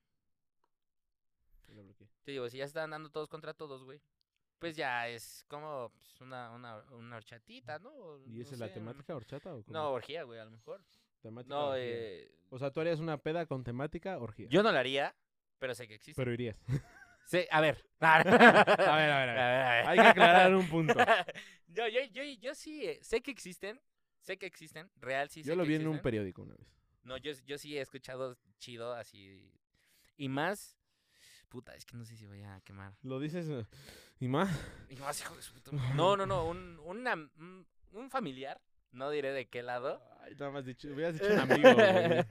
[2.23, 4.01] Te digo, si ya se estaban dando todos contra todos, güey.
[4.57, 8.19] Pues ya es como pues, una, una, una horchatita, ¿no?
[8.25, 9.73] ¿Y esa no es la temática horchata o cómo?
[9.77, 10.83] No, orgía, güey, a lo mejor.
[11.21, 14.47] Temática No, eh, O sea, tú harías una peda con temática orgía.
[14.49, 15.15] yo no la haría,
[15.59, 16.19] pero sé que existe.
[16.19, 16.57] Pero irías.
[17.29, 17.85] Sí, a ver.
[17.99, 18.63] a ver, a
[18.95, 19.25] ver, a
[19.75, 19.87] ver.
[19.87, 20.95] Hay que aclarar un punto.
[21.67, 23.79] yo, yo, yo, yo sí eh, sé que existen.
[24.19, 24.89] Sé que existen.
[24.95, 26.03] Real sí sé Yo lo que vi en un existen.
[26.03, 26.67] periódico una vez.
[27.03, 29.53] No, yo, yo sí he escuchado chido así.
[30.17, 30.75] Y más.
[31.49, 32.95] Puta, es que no sé si voy a quemar.
[33.03, 33.65] Lo dices eh,
[34.19, 34.49] y más.
[34.89, 35.93] Y más, hijo de su puta madre.
[35.95, 36.45] No, no, no.
[36.47, 38.59] Un, una- un, un familiar.
[38.91, 40.01] No diré de qué lado.
[40.21, 42.25] Ay, nada más dicho, hubieras dicho un amigo, güey.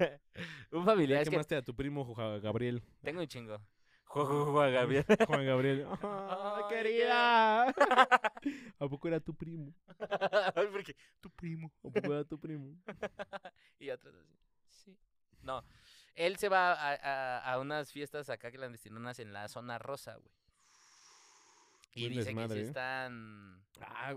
[0.72, 1.18] un familiar.
[1.18, 2.82] Ya Es que quemaste a tu primo Ju- Gabriel.
[3.00, 3.60] tengo un chingo.
[4.08, 5.04] Juan, Gabriel.
[5.28, 5.86] Juan Gabriel.
[6.02, 7.68] ¡Ah, Ay, querida!
[8.78, 9.74] ¿A poco era tu primo?
[10.72, 11.70] Porque Tu primo.
[11.84, 12.76] ¿A poco era tu primo?
[13.78, 14.36] Y otros así.
[14.68, 14.98] Sí.
[15.42, 15.62] No.
[16.14, 20.32] Él se va a, a, a unas fiestas acá clandestinas en la zona rosa, güey.
[21.94, 22.64] Y Buen dice desmadre, que ¿eh?
[22.64, 23.64] sí están.
[23.80, 24.16] Ah,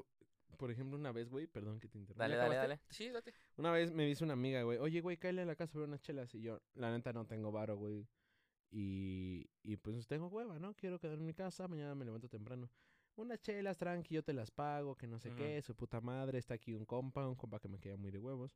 [0.58, 2.24] por ejemplo, una vez, güey, perdón que te interrumpa.
[2.24, 2.80] Dale, ¿Ya dale, dale.
[2.90, 3.34] Sí, date.
[3.58, 5.88] Una vez me dice una amiga, güey, oye, güey, cállale a la casa a ver
[5.90, 6.34] unas chelas.
[6.36, 8.08] Y yo, la neta, no tengo varo, güey.
[8.72, 10.74] Y, y pues tengo hueva, ¿no?
[10.76, 12.70] Quiero quedar en mi casa, mañana me levanto temprano.
[13.18, 16.40] Unas chelas, tranqui, yo te las pago, que no sé qué, su puta madre.
[16.40, 18.56] Está aquí un compa, un compa que me queda muy de huevos.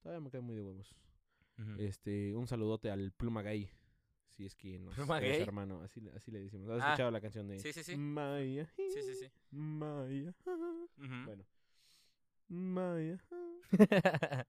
[0.00, 0.94] Todavía me queda muy de huevos.
[1.78, 3.68] Este, un saludote al Pluma Gay.
[4.36, 6.68] Si es que ¿Pluma es hermano, así, le- así le decimos.
[6.68, 7.96] ¿Has Ah, escuchado la canción de Sí, sí, sí.
[7.96, 8.70] Maya?
[8.76, 9.30] Sí, sí, sí.
[9.50, 10.32] Maya.
[11.24, 11.44] Bueno.
[12.48, 13.18] Maya.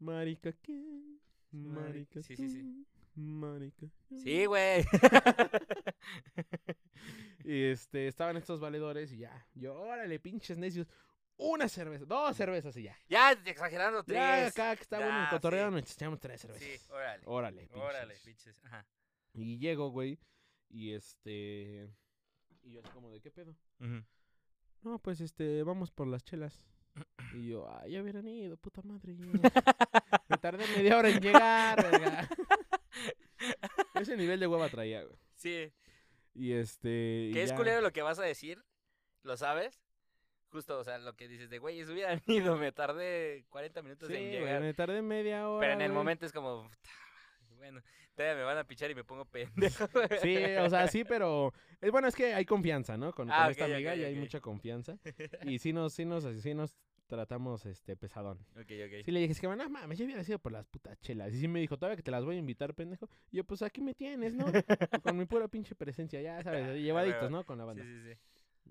[0.00, 1.20] Marica, ¿quién?
[1.52, 2.86] Marica, Sí, sí, sí.
[3.14, 3.86] Marica.
[4.22, 4.84] Sí, güey.
[7.44, 9.46] Y este, estaban estos valedores y ya.
[9.54, 10.86] Yo, órale, pinches necios.
[11.36, 12.96] Una cerveza, dos cervezas y ya.
[13.08, 14.16] ya, exagerando, tres.
[14.16, 15.74] Ya acá que está bueno el cotorreo, sí.
[15.74, 16.62] nos echamos tres cervezas.
[16.62, 17.22] Sí, órale.
[17.26, 18.60] Órale, Órale, pinches.
[18.64, 18.86] Ajá.
[19.32, 20.20] Y llego, güey.
[20.68, 21.90] Y este.
[22.62, 23.56] Y yo así como de qué pedo.
[24.82, 26.62] No, pues este, vamos por las chelas.
[27.34, 29.14] Y yo, ay, ya hubieran ido, puta madre.
[30.28, 32.28] Me tardé media hora en llegar, verga.
[33.94, 35.16] Ese nivel de hueva traía, güey.
[35.36, 35.72] Sí.
[36.34, 37.28] Y este.
[37.30, 37.56] y Que es ya.
[37.56, 38.62] culero lo que vas a decir,
[39.22, 39.82] ¿lo sabes?
[40.50, 44.08] Justo, o sea, lo que dices de, güey, si hubieran ido, me tardé 40 minutos
[44.08, 44.60] Sí, en güey, llegar.
[44.62, 45.60] me tardé media hora.
[45.60, 45.98] Pero en el güey.
[45.98, 46.90] momento es como, "Puta,
[47.56, 47.80] bueno,
[48.14, 49.88] todavía me van a pichar y me pongo pendejo.
[50.22, 51.52] Sí, o sea, sí, pero.
[51.80, 53.12] Es bueno, es que hay confianza, ¿no?
[53.12, 54.98] Con, con Ah, esta amiga ok, ya hay mucha confianza.
[55.42, 56.74] Y sí nos, sí nos, sí nos
[57.12, 58.38] tratamos este pesadón.
[58.52, 59.04] ok, ok.
[59.04, 61.34] Sí le dije, es que no mames, ya hubiera sido por las putas chelas.
[61.34, 63.06] Y sí me dijo, todavía que te las voy a invitar, pendejo.
[63.30, 64.46] Y yo, pues aquí me tienes, ¿no?
[65.02, 67.30] Con mi pura pinche presencia, ya sabes, Ah, llevaditos.
[67.30, 67.44] ¿no?
[67.44, 67.84] Con la banda.
[67.84, 68.18] Sí, sí, sí.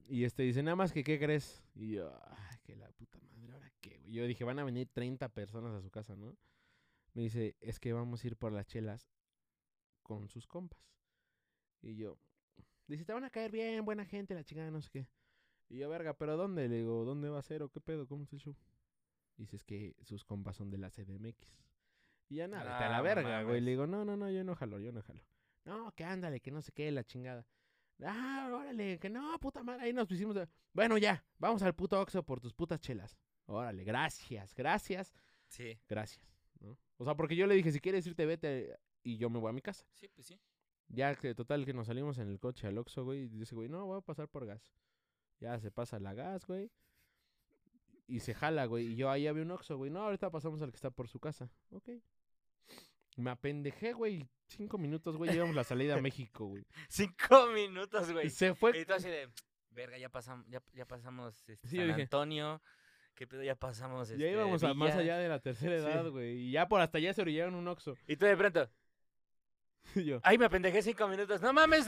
[0.10, 1.64] Y este dice, nada más que, ¿qué crees?
[1.76, 4.12] Y yo, ay, que la puta madre, ¿ahora qué, güey?
[4.12, 6.36] Yo dije, van a venir 30 personas a su casa, ¿no?
[7.14, 9.08] Me dice, es que vamos a ir por las chelas
[10.02, 10.80] con sus compas.
[11.84, 12.18] Y yo,
[12.88, 15.08] dice, te van a caer bien, buena gente, la chingada, no sé qué.
[15.72, 16.68] Y yo, verga, ¿pero dónde?
[16.68, 18.06] Le digo, ¿dónde va a ser o qué pedo?
[18.08, 18.56] ¿Cómo es el show?
[19.38, 21.48] Dice, es que sus compas son de la CDMX.
[22.28, 23.62] Y ya nada, vete a Ah, la no verga, güey.
[23.62, 25.24] Le digo, no, no, no, yo no jalo, yo no jalo.
[25.64, 27.46] No, que ándale, que no sé qué, la chingada.
[28.04, 30.36] Ah, órale, que no, puta madre, ahí nos pusimos.
[30.36, 33.18] a- Bueno, ya, vamos al puto Oxxo por tus putas chelas.
[33.46, 35.14] Órale, gracias, gracias,
[35.48, 36.26] Sí, gracias.
[36.60, 36.78] ¿no?
[36.98, 39.54] O sea, porque yo le dije, si quieres irte, vete y yo me voy a
[39.54, 39.86] mi casa.
[39.94, 40.40] sí, pues sí.
[40.90, 43.70] Ya que total que nos salimos en el coche al Oxxo, güey, y dice, güey,
[43.70, 44.74] no, voy a pasar por gas.
[45.42, 46.72] Ya se pasa la gas, güey.
[48.08, 48.88] Y se jala, güey.
[48.94, 49.90] Y yo ahí había un Oxxo, güey.
[49.92, 51.50] No, ahorita pasamos al que está por su casa.
[51.72, 51.90] Ok.
[53.18, 54.30] Me apendejé, güey.
[54.48, 55.32] Cinco minutos, güey.
[55.32, 56.66] Llevamos la salida a México, güey.
[56.88, 58.30] Cinco minutos, güey.
[58.30, 58.78] Se fue.
[58.78, 59.30] Y tú así de,
[59.72, 62.04] verga, ya pasamos, ya, ya pasamos este, Sí, San dije.
[62.04, 62.62] Antonio.
[63.16, 63.44] ¿Qué pedo?
[63.44, 65.00] Ya pasamos Ya este, íbamos a más Villas".
[65.00, 66.38] allá de la tercera edad, güey.
[66.38, 67.96] Y ya por hasta allá se orillaron un Oxxo.
[68.08, 68.70] Y tú de pronto,
[69.96, 71.42] yo, Ay, me apendejé cinco minutos.
[71.42, 71.86] No mames.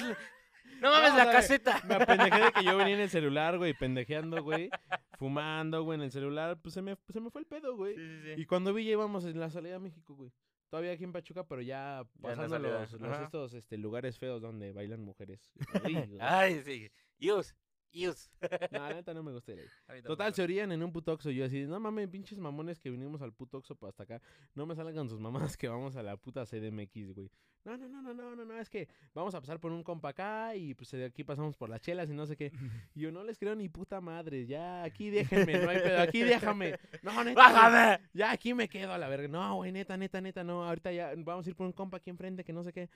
[0.81, 1.81] No mames No, la caseta.
[1.87, 4.69] me apendejé de que yo venía en el celular, güey, pendejeando, güey,
[5.17, 7.95] fumando, güey, en el celular, pues se me, se me fue el pedo, güey.
[7.95, 8.41] Sí, sí, sí.
[8.41, 10.31] Y cuando vi, ya íbamos en la salida a México, güey.
[10.69, 15.01] Todavía aquí en Pachuca, pero ya pasando los, los estos este, lugares feos donde bailan
[15.01, 15.51] mujeres.
[15.83, 16.17] Güey.
[16.19, 16.91] Ay, sí.
[17.19, 17.53] Yus.
[17.93, 18.29] Yus.
[18.71, 20.01] No, la neta no me gusta ir ahí.
[20.01, 21.29] Total, se orían en un putoxo.
[21.29, 24.21] Yo así, no mames, pinches mamones que vinimos al putoxo para hasta acá.
[24.55, 27.29] No me salgan sus mamás que vamos a la puta CDMX, güey.
[27.65, 30.09] No, no, no, no, no, no, no, es que vamos a pasar por un compa
[30.09, 32.51] acá y pues de aquí pasamos por las chelas y no sé qué.
[32.93, 36.23] Y yo no les creo ni puta madre, ya aquí déjenme, no hay pedo, aquí
[36.23, 36.77] déjame.
[37.01, 37.39] No, neta.
[37.39, 38.03] ¡Bájame!
[38.13, 39.29] Ya aquí me quedo a la verga.
[39.29, 40.65] No, güey, neta, neta, neta, no.
[40.65, 42.89] Ahorita ya vamos a ir por un compa aquí enfrente que no sé qué.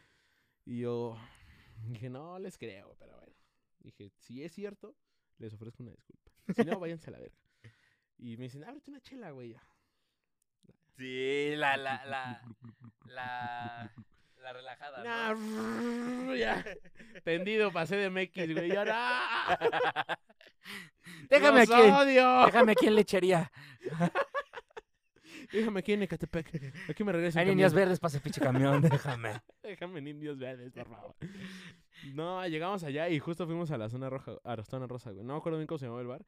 [0.65, 1.17] Y yo
[1.87, 3.26] dije, no les creo, pero bueno.
[3.87, 4.95] Dije, si es cierto,
[5.37, 6.29] les ofrezco una disculpa.
[6.53, 7.37] Si no, váyanse a la verga.
[8.17, 9.51] Y me dicen, ábrete una chela, güey.
[9.53, 9.63] ya.
[10.97, 12.41] Sí, la, la, la,
[13.05, 13.93] la,
[14.41, 16.35] la relajada, Nah, ¿no?
[16.35, 16.65] ya.
[17.23, 18.71] Tendido, pasé de MX, güey.
[18.73, 19.21] Y ahora.
[21.29, 21.81] Déjame ¡Los aquí.
[21.89, 22.45] odio!
[22.47, 23.51] Déjame aquí en lechería.
[25.53, 26.73] Déjame aquí en Ecatepec.
[26.89, 27.39] Aquí me regreso.
[27.39, 27.85] Hay niños camión.
[27.85, 29.41] verdes, pasa el pinche camión, déjame.
[29.63, 31.15] Déjame en indios verdes, por favor.
[32.13, 35.23] No, llegamos allá y justo fuimos a la zona roja, a la zona rosa, güey.
[35.23, 36.25] No me acuerdo bien cómo se llamaba el bar.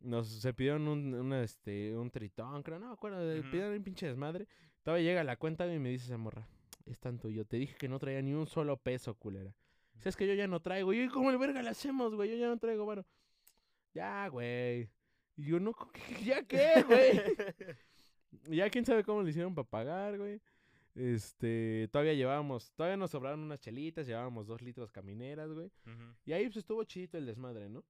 [0.00, 3.18] Nos se pidieron un, este, un tritón, creo, no me acuerdo.
[3.18, 3.50] Ujú.
[3.50, 4.46] Pidieron un pinche desmadre.
[4.82, 6.46] Todavía llega la cuenta güey, y me dice esa morra.
[6.86, 7.44] Es tanto yo.
[7.44, 9.54] Te dije que no traía ni un solo peso, culera.
[9.98, 10.92] Si es que yo ya no traigo.
[10.92, 12.30] Y yo, ¿cómo el verga le hacemos, güey?
[12.30, 13.04] Yo ya no traigo, bueno.
[13.92, 14.88] Ya, güey.
[15.36, 15.74] Y yo, no,
[16.24, 17.20] ¿ya qué, güey?
[18.48, 20.40] Ya quién sabe cómo le hicieron para pagar, güey.
[21.00, 25.70] Este, todavía llevábamos, todavía nos sobraron unas chelitas, llevábamos dos litros camineras, güey.
[26.26, 27.84] Y ahí pues estuvo chidito el desmadre, ¿no?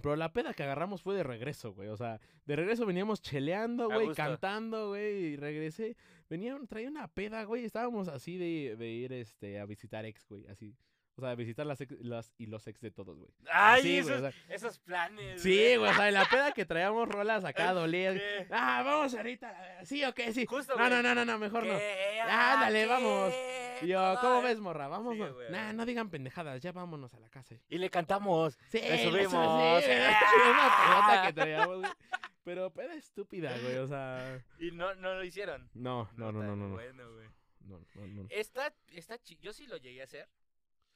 [0.00, 1.88] Pero la peda que agarramos fue de regreso, güey.
[1.88, 5.96] O sea, de regreso veníamos cheleando, güey, cantando, güey, y regresé.
[6.30, 7.64] Venía, traía una peda, güey.
[7.64, 10.76] Estábamos así de, de ir este, a visitar ex, güey, así.
[11.16, 13.30] O sea, visitar las, ex- las y los ex de todos, güey.
[13.50, 15.42] Ay, Así, esos, güey, o sea, esos planes.
[15.42, 18.14] Sí, güey, o sea, en la peda que traíamos rolas acá dolían.
[18.16, 18.46] Sí.
[18.50, 19.84] Ah, vamos ahorita.
[19.84, 20.46] Sí, ok, sí.
[20.46, 21.76] Justo, No, no, no, no, no, mejor no.
[21.76, 22.18] ¿Qué?
[22.22, 22.86] Ah, ándale, ¿Qué?
[22.86, 23.34] vamos.
[23.82, 24.44] Y yo, ¿cómo eh.
[24.44, 24.88] ves, morra?
[24.88, 25.14] Vamos.
[25.16, 27.56] Sí, nah, no digan pendejadas, ya vámonos a la casa.
[27.68, 28.58] Y le cantamos.
[28.68, 29.84] Sí, Le subimos.
[29.84, 30.00] Sí, güey,
[30.50, 31.92] una pelota que traíamos, güey.
[32.44, 34.42] Pero peda estúpida, güey, o sea.
[34.58, 35.68] Y no, no lo hicieron.
[35.74, 36.68] No, no, no, no, no.
[36.68, 37.28] No, Bueno, güey.
[37.60, 38.26] no, no, no.
[38.30, 40.26] Está, está chi- Yo sí lo llegué a hacer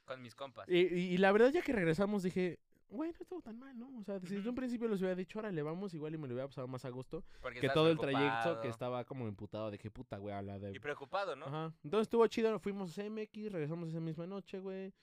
[0.06, 0.68] con mis compas.
[0.68, 3.90] Y, y, y la verdad, ya que regresamos, dije, güey, no estuvo tan mal, ¿no?
[3.98, 4.50] O sea, desde Ujú.
[4.50, 6.90] un principio les hubiera dicho, órale, vamos, igual y me lo hubiera pasado más a
[6.90, 7.24] gusto.
[7.42, 10.74] porque Que todo el trayecto que estaba como imputado de que puta, güey, habla de
[10.74, 11.46] Y preocupado, ¿no?
[11.46, 11.74] Ajá.
[11.84, 14.94] Entonces estuvo chido, fuimos a CMX, regresamos esa misma noche, güey.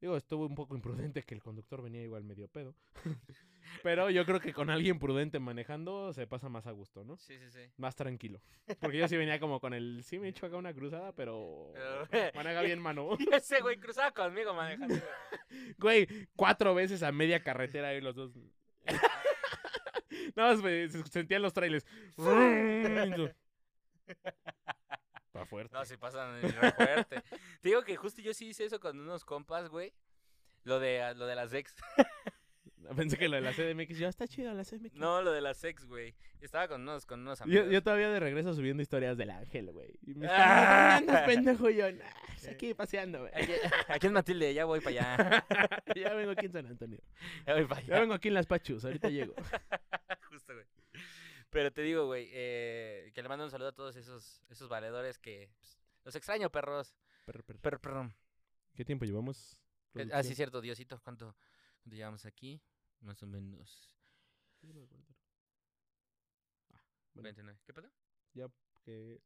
[0.00, 2.74] Digo, estuvo un poco imprudente que el conductor venía igual medio pedo.
[3.82, 7.16] Pero yo creo que con alguien prudente manejando se pasa más a gusto, ¿no?
[7.16, 7.60] Sí, sí, sí.
[7.76, 8.40] Más tranquilo.
[8.80, 10.02] Porque yo sí venía como con el...
[10.04, 11.72] Sí me he hecho acá una cruzada, pero...
[12.10, 13.10] Pero- Maneja bien mano.
[13.18, 14.94] Y ese güey cruzaba conmigo manejando.
[15.78, 16.06] güey.
[16.36, 18.32] Cuatro veces a media carretera ahí los dos.
[20.34, 21.84] Nada más me se sentían los trailers.
[25.26, 25.74] Está fuerte.
[25.74, 26.40] No, se pasan
[26.76, 27.22] fuerte.
[27.60, 29.92] Te digo que justo yo sí hice eso con unos compas, güey.
[30.64, 31.74] Lo de, lo de las ex.
[32.96, 34.94] Pensé que lo de la CDMX, ya está chido la CDMX.
[34.94, 36.14] No, lo de las ex, güey.
[36.40, 37.66] Estaba con unos, con unos amigos.
[37.66, 39.98] Yo, yo todavía de regreso subiendo historias del ángel, güey.
[40.06, 40.96] Y me Ah.
[40.98, 41.68] andas, pendejo?
[41.70, 42.04] Yo, nah,
[42.50, 43.32] aquí paseando, güey.
[43.34, 43.52] Aquí,
[43.88, 45.46] aquí es Matilde, ya voy para allá.
[45.96, 47.00] ya vengo aquí en San Antonio.
[47.46, 48.00] Ya voy para Ya allá.
[48.00, 49.34] vengo aquí en Las Pachus, ahorita llego.
[50.30, 50.66] Justo, güey.
[51.50, 55.18] Pero te digo, güey, eh, que le mando un saludo a todos esos, esos valedores
[55.18, 55.48] que...
[55.58, 56.94] pues, los extraño, perros.
[57.24, 57.58] Perro, perro.
[57.60, 58.12] Perro, perro.
[58.74, 59.60] ¿Qué tiempo llevamos?
[59.94, 61.00] Eh, Ah, sí, cierto, Diosito.
[61.02, 61.34] ¿Cuánto,
[61.96, 62.60] llevamos aquí?
[63.00, 63.94] Más o menos.
[66.72, 66.82] Ah,
[67.14, 67.58] bueno, 29.
[67.64, 67.90] ¿Qué pedo?
[68.34, 68.48] ya
[68.84, 69.20] que...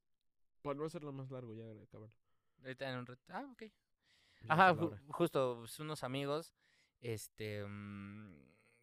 [0.62, 2.14] Para no hacerlo más largo, ya acabarlo.
[2.62, 3.22] Ahorita en un rato.
[3.28, 3.62] Ah, ok.
[3.62, 6.54] Ya Ajá, ju- justo, pues, unos amigos,
[7.00, 8.32] este, mm,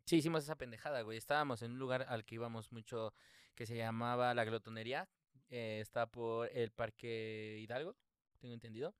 [0.06, 1.18] sí, hicimos esa pendejada, güey.
[1.18, 3.14] Estábamos en un lugar al que íbamos mucho
[3.56, 5.08] que se llamaba La Glotonería.
[5.52, 7.96] eh, está por el Parque Hidalgo,
[8.40, 8.94] tengo entendido.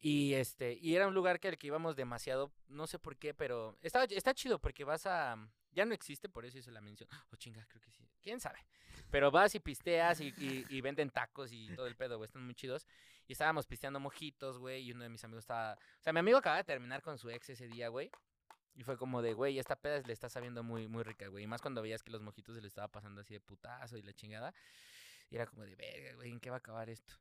[0.00, 3.32] Y este, y era un lugar que al que íbamos demasiado, no sé por qué,
[3.32, 5.36] pero está, está chido porque vas a,
[5.72, 7.08] ya no existe, por eso hice la mención.
[7.32, 8.06] Oh, chinga, creo que sí.
[8.22, 8.58] ¿Quién sabe?
[9.10, 12.44] Pero vas y pisteas y, y, y venden tacos y todo el pedo, güey, están
[12.44, 12.86] muy chidos.
[13.28, 16.38] Y estábamos pisteando mojitos, güey, y uno de mis amigos estaba, o sea, mi amigo
[16.38, 18.10] acaba de terminar con su ex ese día, güey.
[18.74, 21.44] Y fue como de, güey, esta peda le está sabiendo muy, muy rica, güey.
[21.44, 24.02] Y más cuando veías que los mojitos se le estaba pasando así de putazo y
[24.02, 24.52] la chingada.
[25.30, 27.14] Y era como de, verga, güey, ¿en qué va a acabar esto?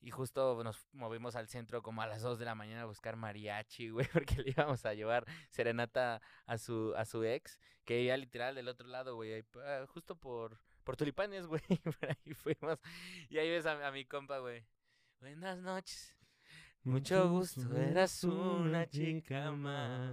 [0.00, 3.16] Y justo nos movimos al centro como a las 2 de la mañana a buscar
[3.16, 8.16] mariachi, güey, porque le íbamos a llevar serenata a su, a su ex, que vivía
[8.18, 12.78] literal del otro lado, güey, pa- justo por, por tulipanes, güey, por ahí fuimos.
[13.30, 14.66] Y ahí ves a, a mi compa, güey.
[15.20, 16.14] Buenas noches.
[16.82, 20.12] Mucho gusto, eras una chica más.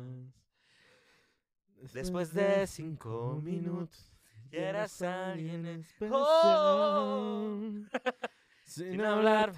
[1.93, 4.09] Después de cinco minutos,
[4.51, 6.21] ya eras alguien especial.
[6.21, 7.89] especial.
[8.65, 9.51] Sin hablar,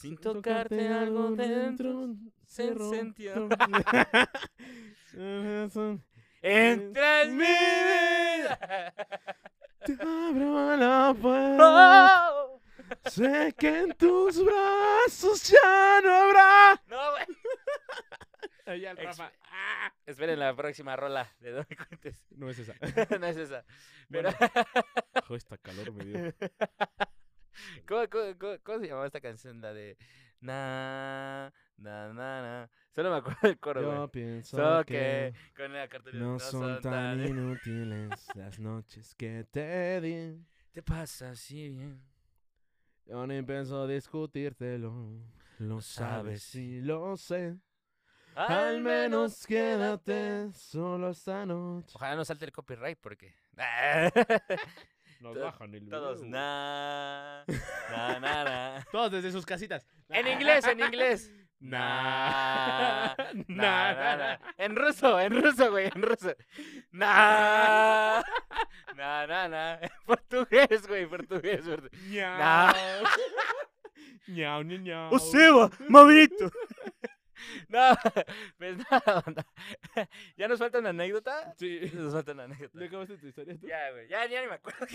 [0.00, 2.14] sin tocarte algo dentro,
[2.46, 3.50] se sintió.
[6.42, 8.94] Entra en mi vida.
[9.84, 12.30] Te abro la puerta.
[12.32, 12.62] Oh.
[13.10, 16.82] Sé que en tus brazos ya no habrá.
[16.86, 17.26] No, güey.
[18.96, 19.32] Rafa.
[20.06, 22.24] Esperen la próxima rola de Don Cuentes.
[22.30, 22.74] No es esa.
[23.18, 23.64] no es esa.
[24.08, 26.34] Pero, Joder, esta calor me dio.
[27.90, 29.60] ¿Cómo, cómo, cómo, cómo se llamaba esta canción?
[29.60, 29.96] La de
[30.40, 32.70] Na, na, na, na.
[32.94, 33.96] Solo me acuerdo del coro, güey.
[33.96, 39.44] Yo pienso So que que con la cartulina no son tan inútiles las noches que
[39.50, 40.42] te di.
[40.72, 42.00] Te pasa así bien.
[43.06, 44.92] Yo ni pienso discutírtelo.
[45.58, 46.54] Lo sabes.
[46.54, 47.58] y lo sé.
[48.34, 51.92] Al menos quédate solo esta noche.
[51.96, 53.34] Ojalá no salte el copyright porque.
[55.20, 56.18] Nos bajan el Todos.
[56.22, 56.30] video.
[56.30, 57.44] Na,
[57.90, 58.86] na, na, na.
[58.90, 59.86] Todos desde sus casitas.
[60.08, 61.30] En inglés, en inglés.
[61.60, 63.14] Na.
[63.46, 64.40] Na, na.
[64.56, 66.34] En ruso, en ruso, güey, en ruso.
[66.90, 68.22] Na,
[68.96, 69.74] na, na, na.
[69.82, 71.60] En portugués, güey, portugués.
[71.66, 72.00] portugués.
[72.38, 72.74] Na.
[74.26, 75.14] Ñau, ñau, ñau.
[75.14, 76.50] ¡O Seba, mamito!
[77.68, 77.94] No,
[78.58, 79.24] pues nada.
[80.36, 81.54] ¿Ya nos falta una anécdota?
[81.56, 81.80] Sí.
[81.94, 82.78] Nos falta una anécdota.
[82.78, 83.66] ¿Le acabaste tu historia tú?
[83.66, 84.86] Ya, güey, ya, ya ni me acuerdo.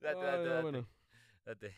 [0.00, 0.88] date, Ah, date, no, date, bueno.
[1.44, 1.74] date.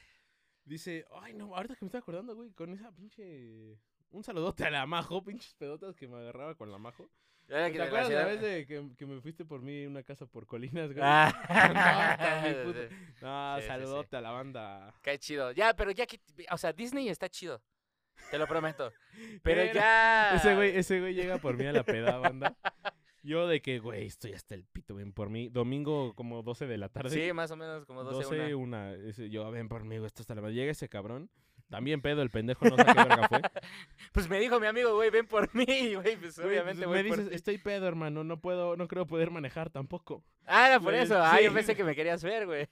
[0.65, 3.79] Dice, ay, no, ahorita que me estoy acordando, güey, con esa pinche...
[4.11, 7.11] Un saludote a la Majo, pinches pedotas que me agarraba con la Majo.
[7.49, 10.47] ¿Te la acuerdas la vez de que, que me fuiste por mí una casa por
[10.47, 11.03] colinas, güey?
[11.03, 12.45] Ah,
[13.23, 13.67] No, Sí, sí, sí.
[13.67, 14.95] saludote a la banda.
[15.03, 15.53] Qué chido.
[15.53, 16.21] Ya, pero ya que.
[16.51, 17.63] O sea, Disney está chido.
[18.31, 18.93] Te lo prometo.
[19.43, 20.35] Pero ya.
[20.35, 22.57] Ese güey, ese güey llega por mí a la peda, banda.
[23.23, 25.49] Yo de que, güey, estoy hasta el pito, ven por mí.
[25.49, 27.11] Domingo como 12 de la tarde.
[27.11, 28.91] Sí, más o menos como 12, 12, una.
[28.93, 29.13] una.
[29.29, 30.55] Yo, ven por mí, güey, esto está la madre.
[30.55, 31.31] Llega ese cabrón.
[31.69, 33.41] También pedo, el pendejo, no sé qué verga fue.
[34.13, 35.65] Pues me dijo mi amigo, güey, ven por mí,
[35.95, 36.17] güey.
[36.17, 37.03] Pues Güey, obviamente, pues, güey.
[37.03, 37.37] me por dices, ti.
[37.37, 40.25] estoy pedo, hermano, no puedo, no creo poder manejar tampoco.
[40.47, 41.19] Ah, era por güey, eso.
[41.23, 42.67] Ah, yo pensé que me querías ver, güey.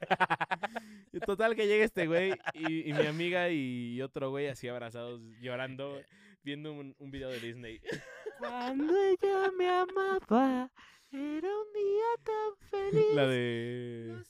[1.12, 5.20] Y total que llega este güey y, y mi amiga y otro güey así abrazados,
[5.40, 6.00] llorando,
[6.42, 7.80] viendo un, un video de Disney.
[8.38, 10.70] Cuando ella me amaba,
[11.16, 13.14] era un día tan feliz.
[13.14, 14.22] La de...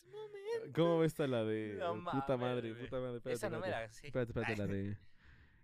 [0.74, 1.76] ¿Cómo ves esta la de...
[1.78, 3.16] No puta madre, puta madre.
[3.16, 4.06] Espérate, Esa no me la sí.
[4.06, 4.96] Espérate, espérate, la de...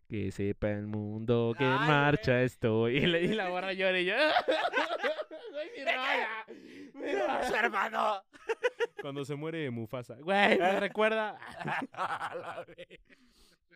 [0.08, 2.96] Que sepa el mundo que en marcha estoy.
[3.02, 4.14] Y la, y la borra llora y yo...
[4.14, 6.46] ¡Ay, mi rola!
[6.94, 7.48] ¡Mi rola!
[7.48, 8.22] Su hermano.
[9.00, 10.16] Cuando se muere Mufasa.
[10.16, 11.38] Güey, me recuerda...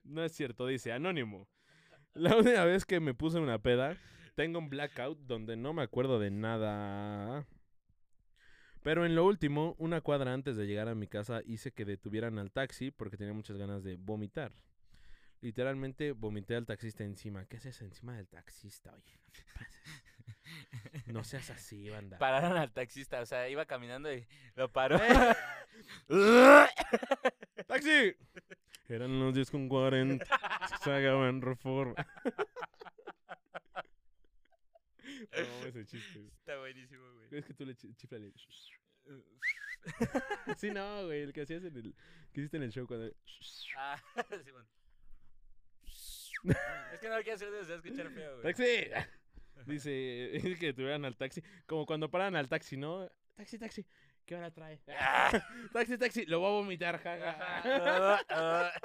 [0.04, 1.48] No es cierto, dice Anónimo.
[2.14, 3.96] La última vez que me puse una peda,
[4.36, 7.46] tengo un blackout donde no me acuerdo de nada.
[8.82, 12.38] Pero en lo último, una cuadra antes de llegar a mi casa, hice que detuvieran
[12.38, 14.52] al taxi porque tenía muchas ganas de vomitar.
[15.40, 17.46] Literalmente vomité al taxista encima.
[17.46, 18.92] ¿Qué haces encima del taxista?
[18.94, 19.18] Oye,
[21.06, 21.14] no.
[21.14, 22.18] No seas así, banda.
[22.18, 24.98] Pararon al taxista, o sea, iba caminando y lo paró.
[27.66, 28.14] ¡Taxi!
[28.88, 30.24] Eran los 10 con 40.
[30.84, 31.94] Sagaban en reforma.
[35.62, 36.18] No ese chiste.
[36.18, 36.30] güey.
[36.38, 37.28] Está buenísimo, güey.
[37.38, 38.32] Es que tú le chi- chiflale.
[40.58, 41.94] Sí, no, güey, el que hacías en el.
[42.32, 43.12] que hiciste en el show cuando.
[43.76, 44.02] Ah,
[44.44, 44.66] Simón.
[46.92, 48.42] Es que no lo quiero hacer desde escuchar feo, güey.
[48.42, 48.90] ¡Taxi!
[49.66, 49.90] Dice,
[50.34, 51.42] dice que tuvieran al taxi.
[51.66, 53.08] Como cuando paran al taxi, ¿no?
[53.36, 53.86] Taxi, taxi.
[54.26, 54.80] ¿Qué hora trae?
[55.72, 56.26] taxi, taxi.
[56.26, 57.62] Lo voy a vomitar, jaja.
[58.28, 58.72] Ah,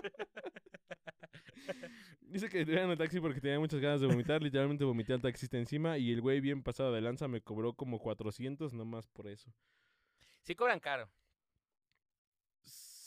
[2.22, 4.42] Dice que tuvieran al taxi porque tenía muchas ganas de vomitar.
[4.42, 8.00] Literalmente vomité al taxista encima y el güey bien pasado de lanza me cobró como
[8.00, 9.52] 400 nomás por eso.
[10.44, 11.10] Sí cobran caro.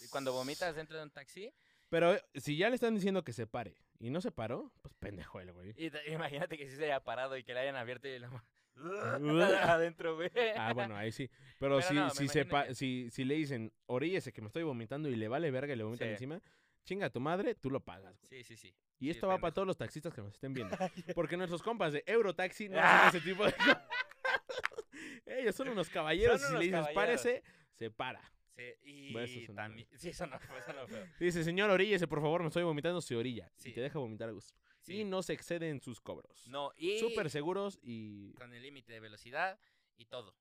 [0.04, 1.50] Y Cuando vomitas dentro de un taxi,
[1.88, 5.40] Pero si ya le están diciendo que se pare y no se paró, pues pendejo
[5.40, 5.72] el güey.
[5.76, 8.28] y te- imagínate que sí se haya parado y que le hayan abierto y la
[8.76, 10.30] adentro, güey.
[10.56, 11.28] Ah, bueno, ahí sí.
[11.58, 14.62] Pero, Pero si, no, si, se que- si, si le dicen, oríllese que me estoy
[14.62, 16.12] vomitando y le vale verga y le vomitan Sí.
[16.12, 16.40] encima,
[16.84, 18.18] chinga tu madre, tú lo pagas.
[18.18, 18.28] güey.
[18.28, 18.74] Sí, sí, sí.
[18.98, 20.76] Y Sí, esto va para todos los taxistas que nos estén viendo.
[21.14, 23.78] Porque nuestros compas de Eurotaxi no hacen ese tipo de cosas.
[25.26, 26.40] Ellos son unos caballeros.
[26.40, 28.20] Son y si le dices, párese, se para.
[28.50, 29.88] Sí, y Bueno, eso también...
[29.96, 31.08] Sí, eso no eso no fue.
[31.18, 33.50] Dice, señor, oríllese, por favor, me estoy vomitando, se orilla.
[33.56, 33.70] Sí.
[33.70, 34.54] Y te deja vomitar a gusto.
[34.84, 35.00] Sí.
[35.00, 36.46] Y no se exceden sus cobros.
[36.48, 38.34] No, y Súper seguros y...
[38.34, 39.58] con el límite de velocidad
[39.96, 40.36] y todo.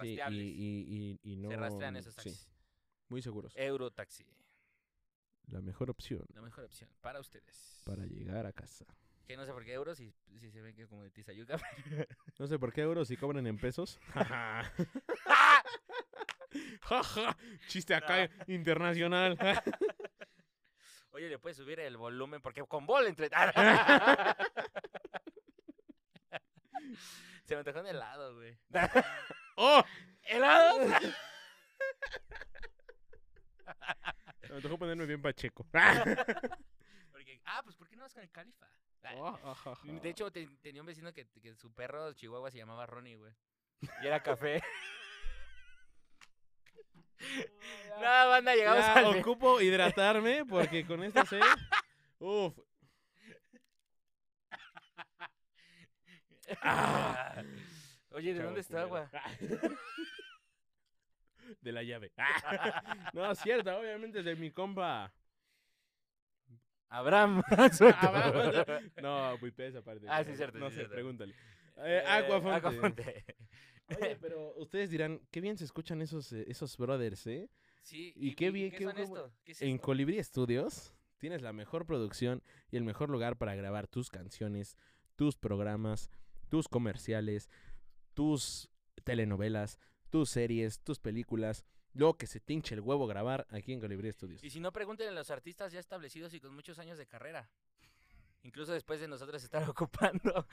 [0.00, 1.50] sí, y, y, y, no...
[1.50, 2.48] Se rastrean esos sí, taxis.
[3.08, 3.52] muy seguros.
[3.56, 4.24] Eurotaxi.
[5.48, 7.82] La mejor opción La mejor opción para ustedes.
[7.84, 8.86] para llegar a casa.
[9.26, 11.56] Que no sé por qué euros si, si se ve que es como de Tizayuca.
[12.38, 13.98] No sé por qué euros si cobran en pesos.
[17.68, 19.36] Chiste acá internacional.
[21.12, 23.28] Oye, le puedes subir el volumen porque con bol entre.
[27.44, 28.56] Se me antojó un helado, güey.
[29.56, 29.82] ¡Oh!
[30.22, 30.88] ¿Helados?
[34.48, 35.64] Me antojó ponerme bien pacheco.
[37.10, 38.66] Porque, ah, pues ¿por qué no vas con el califa?
[39.14, 39.58] Oh.
[39.84, 43.32] De hecho, te- tenía un vecino que, que su perro chihuahua se llamaba Ronnie, güey.
[44.02, 44.60] Y era café.
[48.00, 49.06] No, banda, llegamos Ya, al...
[49.20, 51.40] ocupo hidratarme porque con esta sed.
[52.18, 52.54] Uf.
[56.62, 57.42] Ah.
[58.12, 59.10] Oye, ¿de Chavo dónde está agua?
[61.60, 62.12] De la llave.
[63.12, 65.12] No, es cierto, obviamente es de mi compa.
[66.88, 67.42] Abraham.
[67.50, 68.90] Abraham.
[69.02, 70.06] No, muy pesa aparte.
[70.08, 70.94] Ah, sí, cierto, No sí, sé, cierto.
[70.94, 71.34] pregúntale.
[71.78, 72.56] Eh, Eh, Aquafonte.
[72.56, 73.24] Aquafonte.
[73.98, 77.50] Oye, pero ustedes dirán, qué bien se escuchan esos, eh, esos brothers, ¿eh?
[77.82, 79.32] Sí, Y qué bien, ¿qué qué son esto?
[79.44, 79.82] ¿Qué es En esto?
[79.82, 84.76] Colibrí Studios tienes la mejor producción y el mejor lugar para grabar tus canciones,
[85.16, 86.10] tus programas,
[86.48, 87.50] tus comerciales,
[88.14, 88.70] tus
[89.04, 89.78] telenovelas,
[90.08, 94.10] tus series, tus películas, lo que se te hinche el huevo grabar aquí en Colibrí
[94.12, 94.42] Studios.
[94.42, 97.50] Y si no, pregúntenle a los artistas ya establecidos y con muchos años de carrera.
[98.42, 100.46] Incluso después de nosotros estar ocupando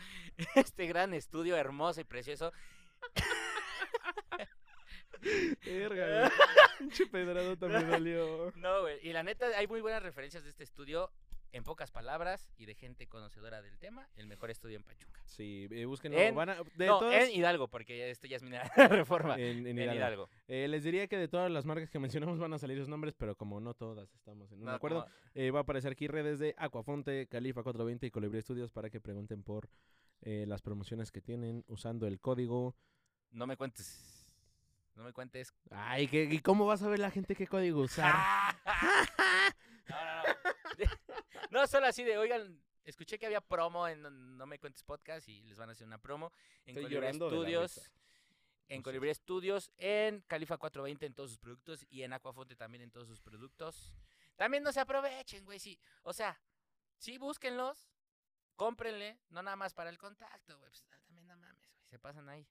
[0.55, 2.51] este gran estudio hermoso y precioso.
[5.65, 6.31] Verga, güey.
[6.79, 8.51] Pinche pedradota me dolió.
[8.55, 8.99] No, güey.
[9.01, 11.11] Y la neta, hay muy buenas referencias de este estudio,
[11.51, 14.07] en pocas palabras, y de gente conocedora del tema.
[14.15, 15.21] El mejor estudio en Pachuca.
[15.25, 16.19] Sí, eh, búsquenlo.
[16.19, 18.51] En- van a- de no, todas- en Hidalgo, porque este ya es mi
[18.89, 19.35] reforma.
[19.39, 20.29] en- en en Hidalgo.
[20.47, 23.15] Eh, les diría que de todas las marcas que mencionamos van a salir sus nombres,
[23.17, 26.07] pero como no todas estamos en un No, acuerdo, como- eh, va a aparecer aquí
[26.07, 29.67] redes de Aquafonte, Califa 420 y Colibrí Studios para que pregunten por
[30.21, 32.75] eh, las promociones que tienen usando el código.
[33.31, 34.13] no me cuentes.
[34.95, 35.53] No me cuentes.
[35.69, 38.15] Ay, ¿qué, ¿y cómo vas a ver la gente qué código usar?
[39.89, 40.23] no, no, no.
[41.51, 44.01] No, solo así de, oigan, escuché que había promo en
[44.37, 46.31] No- Me Cuentes Podcast y les van a hacer una promo
[46.65, 47.91] en Estoy la Studios.
[48.69, 48.81] En.
[48.81, 53.07] Colibrí Studios, en Califa 420 en todos sus productos y en Aquafonte también en todos
[53.07, 53.93] sus productos.
[54.35, 55.79] También no se aprovechen, güey, sí.
[56.03, 56.37] O sea,
[56.97, 57.87] sí, búsquenlos,
[58.57, 60.69] cómprenle, no nada más para el contacto, güey.
[60.69, 62.45] pues, también no mames, güey, se pasan ahí.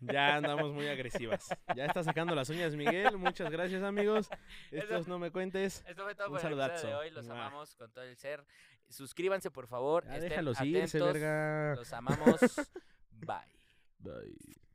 [0.00, 1.48] Ya andamos muy agresivas.
[1.76, 3.16] Ya está sacando las uñas Miguel.
[3.16, 4.28] Muchas gracias, amigos.
[4.72, 5.84] Estos no me cuentes.
[5.86, 6.98] Esto fue todo Un por el episodio de saludazo.
[6.98, 7.10] hoy.
[7.10, 8.44] Los amamos con todo el ser.
[8.88, 10.04] Suscríbanse, por favor.
[10.04, 11.12] Ya estén déjalos irse, atentos.
[11.12, 11.74] verga.
[11.76, 12.40] Los amamos.
[13.10, 13.60] Bye.
[14.00, 14.71] Bye.